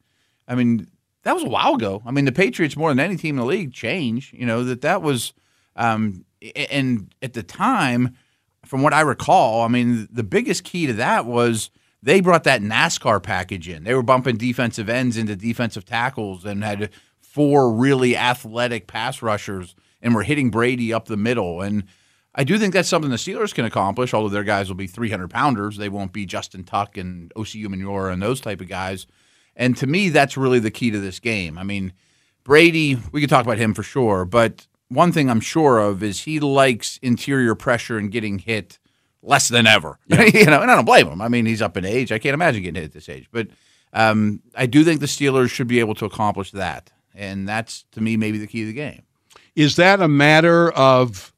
[0.46, 0.88] I mean,
[1.24, 2.02] that was a while ago.
[2.06, 4.32] I mean, the Patriots more than any team in the league change.
[4.32, 5.32] You know that that was,
[5.76, 6.24] um,
[6.70, 8.16] and at the time,
[8.64, 11.70] from what I recall, I mean, the biggest key to that was
[12.02, 13.84] they brought that NASCAR package in.
[13.84, 19.74] They were bumping defensive ends into defensive tackles and had four really athletic pass rushers
[20.00, 21.60] and were hitting Brady up the middle.
[21.60, 21.84] And
[22.34, 25.28] I do think that's something the Steelers can accomplish, although their guys will be 300
[25.28, 25.76] pounders.
[25.76, 29.06] They won't be Justin Tuck and Osi Umenyiora and those type of guys.
[29.56, 31.58] And to me, that's really the key to this game.
[31.58, 31.92] I mean,
[32.44, 36.22] Brady, we could talk about him for sure, but one thing I'm sure of is
[36.22, 38.78] he likes interior pressure and getting hit
[39.22, 39.98] less than ever.
[40.06, 41.20] you know, and I don't blame him.
[41.20, 42.12] I mean, he's up in age.
[42.12, 43.28] I can't imagine getting hit at this age.
[43.30, 43.48] But
[43.92, 48.00] um, I do think the Steelers should be able to accomplish that, and that's to
[48.00, 49.02] me maybe the key to the game.
[49.56, 51.32] Is that a matter of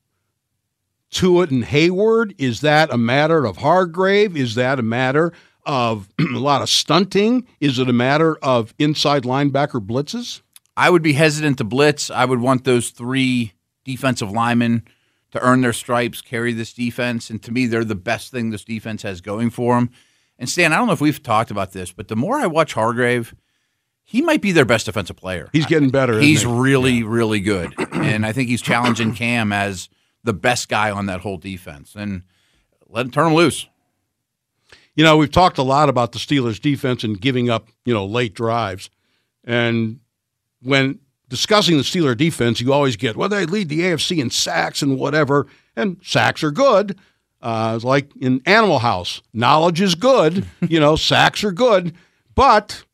[1.11, 2.35] Tuitt and Heyward?
[2.39, 4.37] Is that a matter of Hargrave?
[4.37, 5.33] Is that a matter
[5.67, 7.47] of a lot of stunting?
[7.61, 10.43] Is it a matter of inside linebacker blitzes?
[10.77, 12.11] I would be hesitant to blitz.
[12.11, 13.53] I would want those three
[13.85, 14.85] defensive linemen
[15.33, 18.65] to earn their stripes, carry this defense, and to me, they're the best thing this
[18.65, 19.91] defense has going for them.
[20.39, 22.73] And Stan, I don't know if we've talked about this, but the more I watch
[22.73, 23.35] Hargrave,
[24.03, 25.49] he might be their best defensive player.
[25.53, 26.19] He's getting better.
[26.19, 26.49] He's he?
[26.49, 27.05] really, yeah.
[27.07, 29.89] really good, and I think he's challenging Cam as
[30.25, 31.95] the best guy on that whole defense.
[31.95, 32.23] And
[32.89, 33.67] let him turn him loose.
[34.95, 38.05] You know, we've talked a lot about the Steelers' defense and giving up, you know,
[38.05, 38.91] late drives,
[39.45, 40.01] and
[40.63, 40.99] when
[41.29, 44.99] discussing the Steeler defense, you always get, well, they lead the AFC in sacks and
[44.99, 45.47] whatever,
[45.77, 46.99] and sacks are good.
[47.41, 50.47] Uh, it's like in Animal House, knowledge is good.
[50.61, 51.95] you know, sacks are good,
[52.35, 52.85] but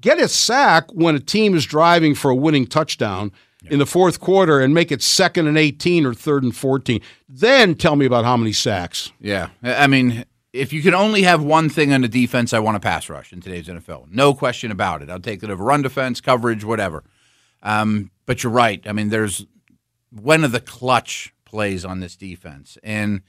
[0.00, 3.32] get a sack when a team is driving for a winning touchdown
[3.64, 7.00] in the fourth quarter and make it second and 18 or third and 14.
[7.28, 9.12] Then tell me about how many sacks.
[9.20, 9.48] Yeah.
[9.62, 12.80] I mean, if you can only have one thing on the defense, I want a
[12.80, 14.10] pass rush in today's NFL.
[14.10, 15.10] No question about it.
[15.10, 17.04] I'll take it over run defense, coverage, whatever.
[17.62, 18.80] Um, but you're right.
[18.86, 19.44] I mean, there's
[20.10, 22.78] one of the clutch plays on this defense.
[22.82, 23.22] And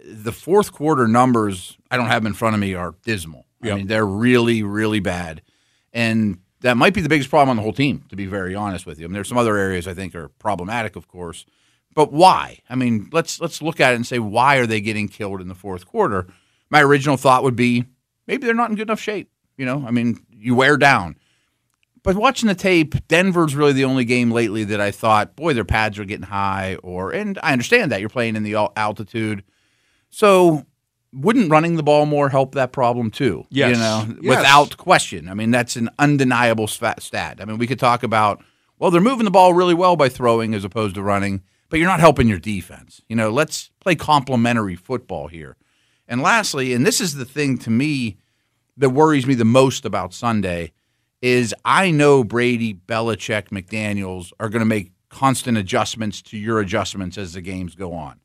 [0.00, 3.46] the fourth quarter numbers, I don't have them in front of me, are dismal.
[3.62, 3.72] Yep.
[3.72, 5.42] I mean, they're really, really bad.
[5.92, 8.86] And that might be the biggest problem on the whole team, to be very honest
[8.86, 9.04] with you.
[9.04, 11.46] I mean, there's some other areas I think are problematic, of course.
[11.94, 12.60] But why?
[12.68, 15.48] I mean, let's let's look at it and say why are they getting killed in
[15.48, 16.26] the fourth quarter?
[16.70, 17.86] My original thought would be
[18.26, 19.30] maybe they're not in good enough shape.
[19.56, 21.16] You know, I mean, you wear down.
[22.04, 25.64] But watching the tape, Denver's really the only game lately that I thought, boy, their
[25.64, 26.76] pads are getting high.
[26.76, 29.42] Or, and I understand that you're playing in the altitude,
[30.10, 30.64] so
[31.12, 33.46] wouldn't running the ball more help that problem too?
[33.50, 33.70] Yes.
[33.70, 34.36] You know, yes.
[34.36, 35.28] without question.
[35.28, 37.38] I mean, that's an undeniable stat.
[37.40, 38.42] I mean, we could talk about,
[38.78, 41.88] well, they're moving the ball really well by throwing as opposed to running, but you're
[41.88, 43.02] not helping your defense.
[43.08, 45.56] You know, let's play complementary football here.
[46.06, 48.18] And lastly, and this is the thing to me
[48.76, 50.72] that worries me the most about Sunday,
[51.20, 57.18] is I know Brady, Belichick, McDaniels are going to make constant adjustments to your adjustments
[57.18, 58.20] as the games go on.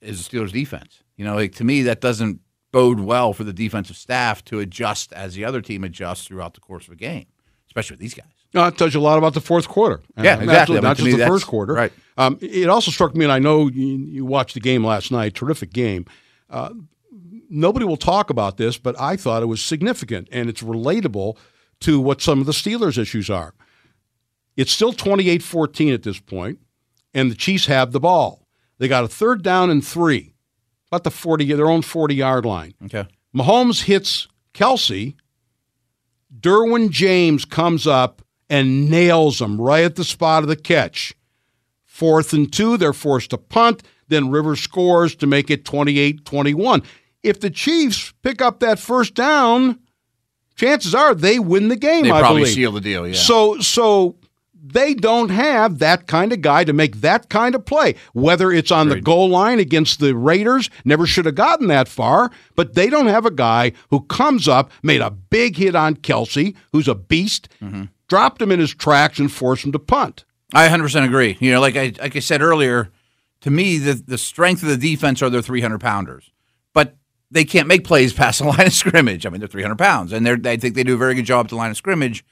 [0.00, 1.02] Is the Steelers defense?
[1.20, 2.40] You know, like to me, that doesn't
[2.72, 6.60] bode well for the defensive staff to adjust as the other team adjusts throughout the
[6.60, 7.26] course of a game,
[7.66, 8.24] especially with these guys.
[8.54, 10.00] No, it tells you a lot about the fourth quarter.
[10.16, 10.76] Yeah, uh, exactly.
[10.76, 11.74] Not, not just the first quarter.
[11.74, 11.92] Right.
[12.16, 15.34] Um, it also struck me, and I know you, you watched the game last night.
[15.34, 16.06] Terrific game.
[16.48, 16.70] Uh,
[17.50, 21.36] nobody will talk about this, but I thought it was significant, and it's relatable
[21.80, 23.52] to what some of the Steelers' issues are.
[24.56, 26.60] It's still 28 14 at this point,
[27.12, 28.46] and the Chiefs have the ball.
[28.78, 30.32] They got a third down and three,
[30.90, 32.74] about the 40, their own 40 yard line.
[32.84, 33.06] Okay.
[33.34, 35.14] Mahomes hits Kelce.
[36.38, 41.14] Derwin James comes up and nails him right at the spot of the catch.
[41.84, 43.82] Fourth and two, they're forced to punt.
[44.08, 46.82] Then Rivers scores to make it 28 21.
[47.22, 49.78] If the Chiefs pick up that first down,
[50.56, 52.04] chances are they win the game.
[52.04, 52.54] They I probably believe.
[52.54, 53.06] seal the deal.
[53.06, 53.14] Yeah.
[53.14, 54.16] So so
[54.62, 57.94] they don't have that kind of guy to make that kind of play.
[58.12, 59.00] Whether it's on Agreed.
[59.00, 63.06] the goal line against the Raiders, never should have gotten that far, but they don't
[63.06, 67.48] have a guy who comes up, made a big hit on Kelce, who's a beast,
[67.62, 67.84] mm-hmm.
[68.08, 70.24] dropped him in his tracks, and forced him to punt.
[70.52, 71.36] I 100% agree.
[71.40, 72.90] You know, like I like I said earlier,
[73.42, 76.30] to me, the the strength of the defense are their 300 pounders
[76.72, 76.96] but
[77.30, 79.26] they can't make plays past the line of scrimmage.
[79.26, 81.46] I mean, they're 300 pounds, and they I think they do a very good job
[81.46, 82.24] at the line of scrimmage.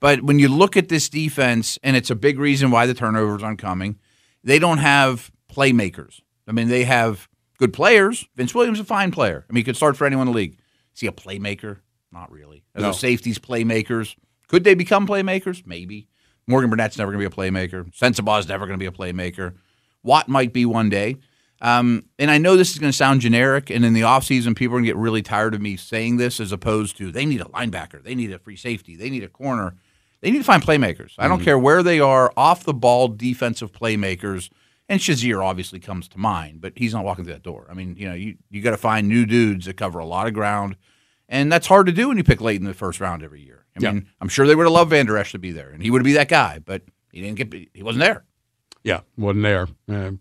[0.00, 3.42] But when you look at this defense, and it's a big reason why the turnovers
[3.42, 3.98] aren't coming,
[4.44, 6.20] they don't have playmakers.
[6.46, 7.28] I mean, they have
[7.58, 8.26] good players.
[8.36, 9.44] Vince Williams is a fine player.
[9.48, 10.58] I mean, he could start for anyone in the league.
[10.94, 11.80] Is he a playmaker?
[12.12, 12.64] Not really.
[12.74, 12.92] Are no.
[12.92, 14.16] safeties playmakers?
[14.46, 15.66] Could they become playmakers?
[15.66, 16.08] Maybe.
[16.46, 17.92] Morgan Burnett's never going to be a playmaker.
[17.94, 19.54] Sensabaugh's never going to be a playmaker.
[20.02, 21.16] Watt might be one day.
[21.60, 24.74] Um, and I know this is going to sound generic, and in the offseason, people
[24.74, 27.40] are going to get really tired of me saying this as opposed to they need
[27.40, 29.74] a linebacker, they need a free safety, they need a corner.
[30.20, 31.14] They need to find playmakers.
[31.18, 31.44] I don't mm-hmm.
[31.44, 34.50] care where they are, off the ball defensive playmakers.
[34.88, 37.66] And Shazier obviously comes to mind, but he's not walking through that door.
[37.70, 40.26] I mean, you know, you, you got to find new dudes that cover a lot
[40.26, 40.76] of ground.
[41.28, 43.66] And that's hard to do when you pick late in the first round every year.
[43.76, 43.92] I yeah.
[43.92, 46.02] mean, I'm sure they would have loved Vander Esch to be there, and he would
[46.02, 47.68] be that guy, but he didn't get.
[47.74, 48.24] He wasn't there.
[48.82, 49.68] Yeah, wasn't there.
[49.88, 50.20] Um,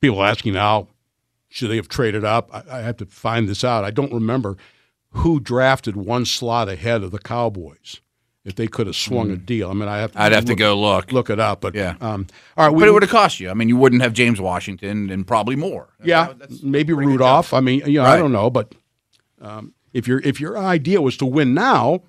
[0.00, 0.88] people asking now,
[1.48, 2.48] should they have traded up?
[2.52, 3.84] I, I have to find this out.
[3.84, 4.56] I don't remember
[5.10, 8.00] who drafted one slot ahead of the Cowboys.
[8.44, 9.70] If they could have swung a deal.
[9.70, 11.12] I mean, I have to I'd have to go look.
[11.12, 11.94] look it up, but Yeah.
[12.00, 12.26] Um,
[12.56, 13.50] all right, we, but it would have cost you.
[13.50, 15.88] I mean, you wouldn't have James Washington and probably more.
[16.02, 17.54] yeah, that's maybe a pretty good Rudolph.
[17.54, 18.74] I mean, you know, I don't know, but
[19.40, 22.00] um, if your if your idea was to win now,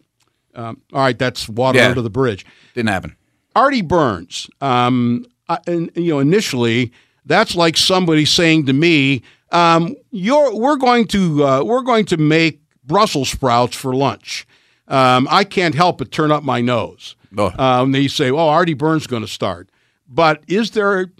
[0.55, 1.89] um, all right, that's water Yeah.
[1.89, 2.45] under the bridge.
[2.73, 3.15] Didn't happen.
[3.55, 6.91] Artie Burns, um, I, and you know, initially,
[7.25, 9.21] that's like somebody saying to me,
[9.51, 14.47] um, "You're we're going to uh, we're going to make Brussels sprouts for lunch."
[14.87, 17.15] Um, I can't help but turn up my nose.
[17.37, 17.51] Oh.
[17.57, 19.69] Um, they say, "Oh, Artie Burns is going to start,"
[20.07, 21.11] but is there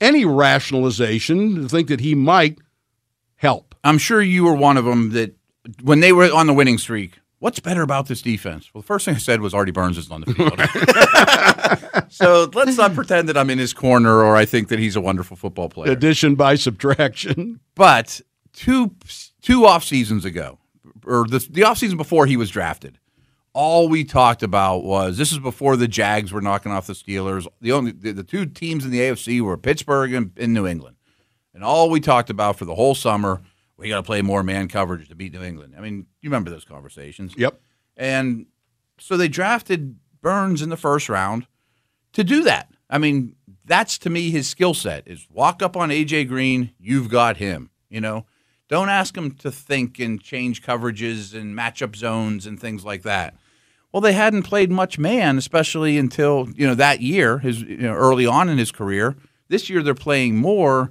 [0.00, 2.58] any rationalization to think that he might
[3.36, 3.74] help?
[3.84, 5.36] I'm sure you were one of them that
[5.82, 7.18] when they were on the winning streak.
[7.38, 8.70] What's better about this defense?
[8.72, 12.08] Well, the first thing I said was Artie Burns isn't on the field.
[12.12, 15.00] so let's not pretend that I'm in his corner or I think that he's a
[15.00, 15.90] wonderful football player.
[15.90, 17.58] Addition by subtraction.
[17.74, 18.20] But
[18.52, 18.94] two
[19.40, 20.60] two off seasons ago,
[21.06, 22.98] or the the off season before he was drafted,
[23.52, 27.46] all we talked about was this is before the Jags were knocking off the Steelers.
[27.60, 30.96] The only the, the two teams in the AFC were Pittsburgh and, and New England,
[31.54, 33.42] and all we talked about for the whole summer
[33.82, 35.74] we got to play more man coverage to beat New England.
[35.76, 37.34] I mean, you remember those conversations?
[37.36, 37.60] Yep.
[37.96, 38.46] And
[38.98, 41.48] so they drafted Burns in the first round
[42.12, 42.68] to do that.
[42.88, 43.34] I mean,
[43.64, 47.70] that's to me his skill set is walk up on AJ Green, you've got him.
[47.90, 48.24] You know,
[48.72, 53.34] don't ask him to think and change coverages and matchup zones and things like that.
[53.92, 57.92] Well, they hadn't played much man, especially until you know that year, his you know,
[57.92, 59.14] early on in his career.
[59.48, 60.90] This year they're playing more,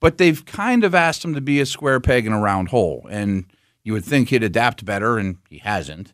[0.00, 3.06] but they've kind of asked him to be a square peg in a round hole,
[3.08, 3.44] and
[3.84, 6.12] you would think he'd adapt better, and he hasn't.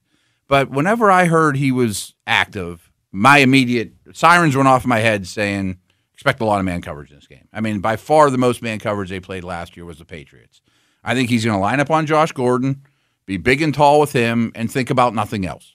[0.48, 5.26] But whenever I heard he was active, my immediate sirens went off in my head
[5.26, 5.78] saying,
[6.12, 7.48] expect a lot of man coverage in this game.
[7.54, 10.60] I mean, by far the most man coverage they played last year was the Patriots.
[11.06, 12.82] I think he's going to line up on Josh Gordon,
[13.24, 15.74] be big and tall with him, and think about nothing else.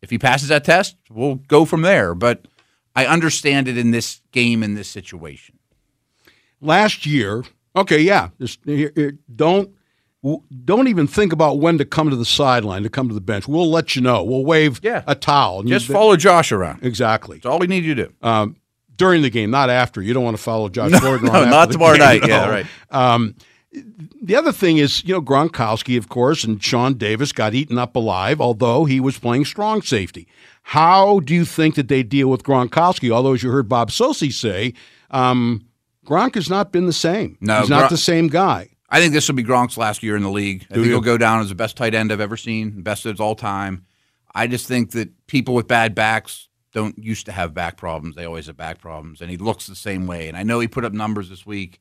[0.00, 2.14] If he passes that test, we'll go from there.
[2.14, 2.46] But
[2.96, 5.58] I understand it in this game, in this situation.
[6.60, 7.44] last year.
[7.76, 8.30] Okay, yeah.
[8.40, 8.60] Just
[9.34, 9.70] don't
[10.64, 13.46] don't even think about when to come to the sideline to come to the bench.
[13.46, 14.24] We'll let you know.
[14.24, 15.04] We'll wave Yeah.
[15.06, 15.60] a towel.
[15.60, 16.82] And Just you- follow Josh around.
[16.82, 18.12] exactly That's all we need you to do.
[18.22, 18.56] um,
[18.96, 20.02] during the game, not after.
[20.02, 21.26] You don't want to follow Josh Gordon.
[21.32, 22.22] no, not tomorrow game, night.
[22.22, 22.26] no.
[22.28, 22.66] Yeah, right.
[22.90, 23.36] Um,
[23.72, 27.96] the other thing is, you know, Gronkowski, of course, and Sean Davis got eaten up
[27.96, 30.26] alive, although he was playing strong safety.
[30.62, 33.10] How do you think that they deal with Gronkowski?
[33.10, 34.74] Although, as you heard Bob Socci say,
[35.10, 35.66] um,
[36.04, 37.36] Gronk has not been the same.
[37.40, 38.70] No, he's not the same guy.
[38.90, 40.66] I think this will be Gronk's last year in the league.
[40.70, 40.92] I think you?
[40.92, 43.84] he'll go down as the best tight end I've ever seen, best of all time.
[44.34, 48.16] I just think that people with bad backs don't used to have back problems.
[48.16, 50.28] They always have back problems, and he looks the same way.
[50.28, 51.80] And I know he put up numbers this week,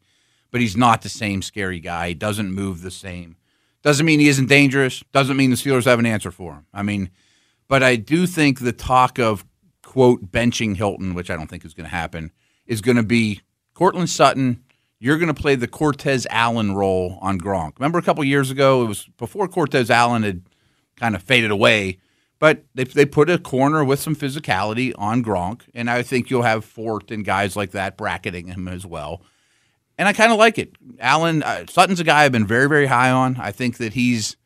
[0.51, 2.09] but he's not the same scary guy.
[2.09, 3.37] He doesn't move the same.
[3.81, 5.03] Doesn't mean he isn't dangerous.
[5.11, 6.65] Doesn't mean the Steelers have an answer for him.
[6.73, 7.09] I mean,
[7.67, 9.45] but I do think the talk of
[9.83, 12.31] quote benching Hilton, which I don't think is going to happen,
[12.65, 13.41] is going to be
[13.73, 14.63] Cortland Sutton.
[14.99, 17.79] You're going to play the Cortez Allen role on Gronk.
[17.79, 20.41] Remember a couple years ago, it was before Cortez Allen had
[20.97, 21.99] kind of faded away,
[22.39, 26.41] but they they put a corner with some physicality on Gronk, and I think you'll
[26.41, 29.21] have Fort and guys like that bracketing him as well.
[29.97, 30.75] And I kind of like it.
[30.99, 33.37] Allen uh, Sutton's a guy I've been very very high on.
[33.37, 34.37] I think that he's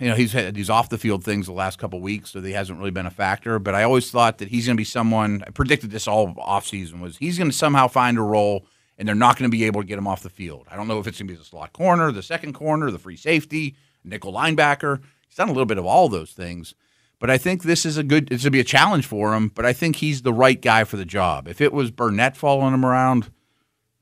[0.00, 2.52] you know, he's had these off the field things the last couple weeks, so he
[2.52, 3.58] hasn't really been a factor.
[3.58, 5.42] But I always thought that he's going to be someone.
[5.46, 9.14] I predicted this all offseason was he's going to somehow find a role, and they're
[9.14, 10.66] not going to be able to get him off the field.
[10.70, 12.98] I don't know if it's going to be the slot corner, the second corner, the
[12.98, 15.00] free safety, nickel linebacker.
[15.26, 16.74] He's done a little bit of all those things.
[17.20, 18.30] But I think this is a good.
[18.30, 19.48] It's going to be a challenge for him.
[19.48, 21.48] But I think he's the right guy for the job.
[21.48, 23.32] If it was Burnett following him around,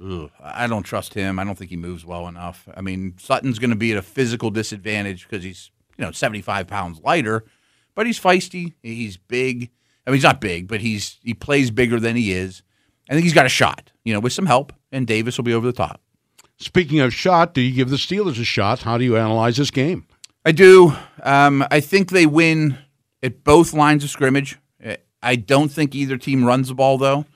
[0.04, 1.38] ugh, I don't trust him.
[1.38, 2.68] I don't think he moves well enough.
[2.76, 6.66] I mean, Sutton's going to be at a physical disadvantage because he's you know 75
[6.66, 7.44] pounds lighter,
[7.94, 8.74] but he's feisty.
[8.82, 9.70] He's big.
[10.06, 12.62] I mean, he's not big, but he's he plays bigger than he is.
[13.08, 13.92] I think he's got a shot.
[14.04, 16.00] You know, with some help, and Davis will be over the top.
[16.58, 18.80] Speaking of shot, do you give the Steelers a shot?
[18.80, 20.06] How do you analyze this game?
[20.44, 20.94] I do.
[21.22, 22.78] Um, I think they win
[23.22, 24.58] at both lines of scrimmage.
[25.22, 27.26] I don't think either team runs the ball though.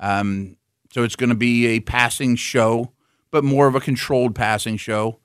[0.00, 0.56] Um,
[0.96, 2.90] so it's going to be a passing show,
[3.30, 5.20] but more of a controlled passing show.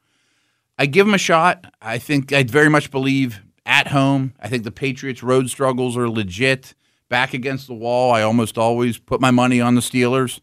[0.78, 1.74] I give them a shot.
[1.82, 4.34] I think I very much believe at home.
[4.42, 6.74] I think the Patriots' road struggles are legit.
[7.08, 10.42] Back against the wall, I almost always put my money on the Steelers.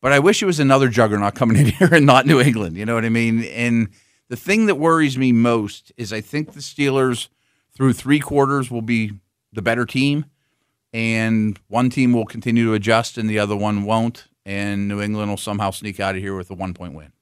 [0.00, 2.78] But I wish it was another juggernaut coming in here and not New England.
[2.78, 3.44] You know what I mean?
[3.44, 3.90] And
[4.30, 7.28] the thing that worries me most is I think the Steelers
[7.74, 9.12] through three quarters will be
[9.52, 10.24] the better team,
[10.94, 14.28] and one team will continue to adjust and the other one won't.
[14.46, 17.12] And New England will somehow sneak out of here with a one point win.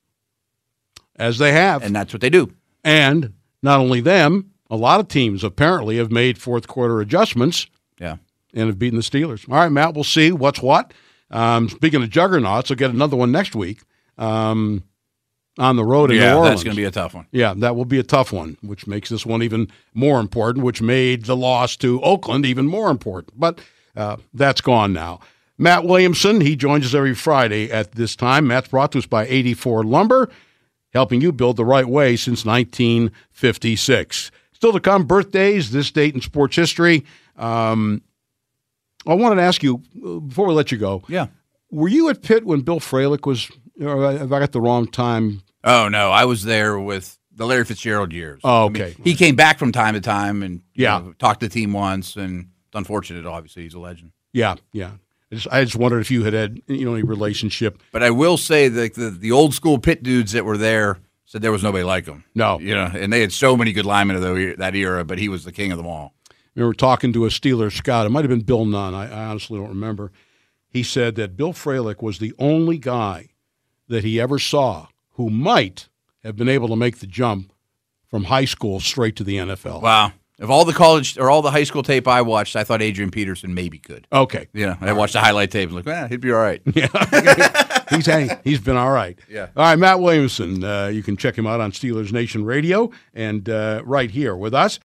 [1.16, 1.82] As they have.
[1.82, 2.52] And that's what they do.
[2.84, 7.66] And not only them, a lot of teams apparently have made fourth quarter adjustments
[7.98, 8.16] Yeah.
[8.52, 9.48] and have beaten the Steelers.
[9.48, 10.92] All right, Matt, we'll see what's what.
[11.30, 13.80] Um, speaking of juggernauts, I'll get another one next week
[14.18, 14.82] um,
[15.58, 16.50] on the road in Yeah, New Orleans.
[16.50, 17.26] that's going to be a tough one.
[17.32, 20.82] Yeah, that will be a tough one, which makes this one even more important, which
[20.82, 23.38] made the loss to Oakland even more important.
[23.38, 23.60] But
[23.96, 25.20] uh, that's gone now.
[25.56, 28.46] Matt Williamson, he joins us every Friday at this time.
[28.48, 30.30] Matt's brought to us by 84 Lumber,
[30.92, 34.30] helping you build the right way since 1956.
[34.52, 37.04] Still to come, birthdays, this date in sports history.
[37.36, 38.02] Um,
[39.06, 39.78] I wanted to ask you,
[40.26, 41.26] before we let you go, Yeah.
[41.70, 43.50] were you at Pitt when Bill Fralic was,
[43.80, 45.42] or have I got the wrong time?
[45.62, 48.40] Oh no, I was there with the Larry Fitzgerald years.
[48.44, 48.96] Oh, I mean, okay.
[49.02, 50.98] he came back from time to time and you Yeah.
[50.98, 53.26] know, talked to the team once, and it's unfortunate.
[53.26, 54.12] Obviously, he's a legend.
[54.32, 54.92] Yeah, yeah.
[55.34, 57.82] I just, I just wondered if you had had you know any relationship.
[57.92, 61.42] But I will say that the, the old school Pitt dudes that were there said
[61.42, 62.24] there was nobody like him.
[62.34, 62.60] No.
[62.60, 65.28] you know, and they had so many good linemen of the, that era, but he
[65.28, 66.14] was the king of them all.
[66.54, 68.06] We were talking to a Steelers scout.
[68.06, 68.94] It might have been Bill Nunn.
[68.94, 70.12] I, I honestly don't remember.
[70.68, 73.30] He said that Bill Fralic was the only guy
[73.88, 75.88] that he ever saw who might
[76.22, 77.52] have been able to make the jump
[78.06, 79.82] from high school straight to the NFL.
[79.82, 80.12] Wow.
[80.40, 83.10] Of all the college or all the high school tape I watched, I thought Adrian
[83.12, 84.08] Peterson maybe could.
[84.12, 84.48] Okay.
[84.52, 84.76] Yeah.
[84.80, 86.60] I watched the highlight tape and like, eh, he'd be all right.
[86.74, 86.88] Yeah.
[87.90, 88.06] he's
[88.42, 89.16] he's been all right.
[89.28, 89.48] Yeah.
[89.56, 90.64] All right, Matt Williamson.
[90.64, 94.54] Uh, you can check him out on Steelers Nation Radio and uh, right here with
[94.54, 94.80] us.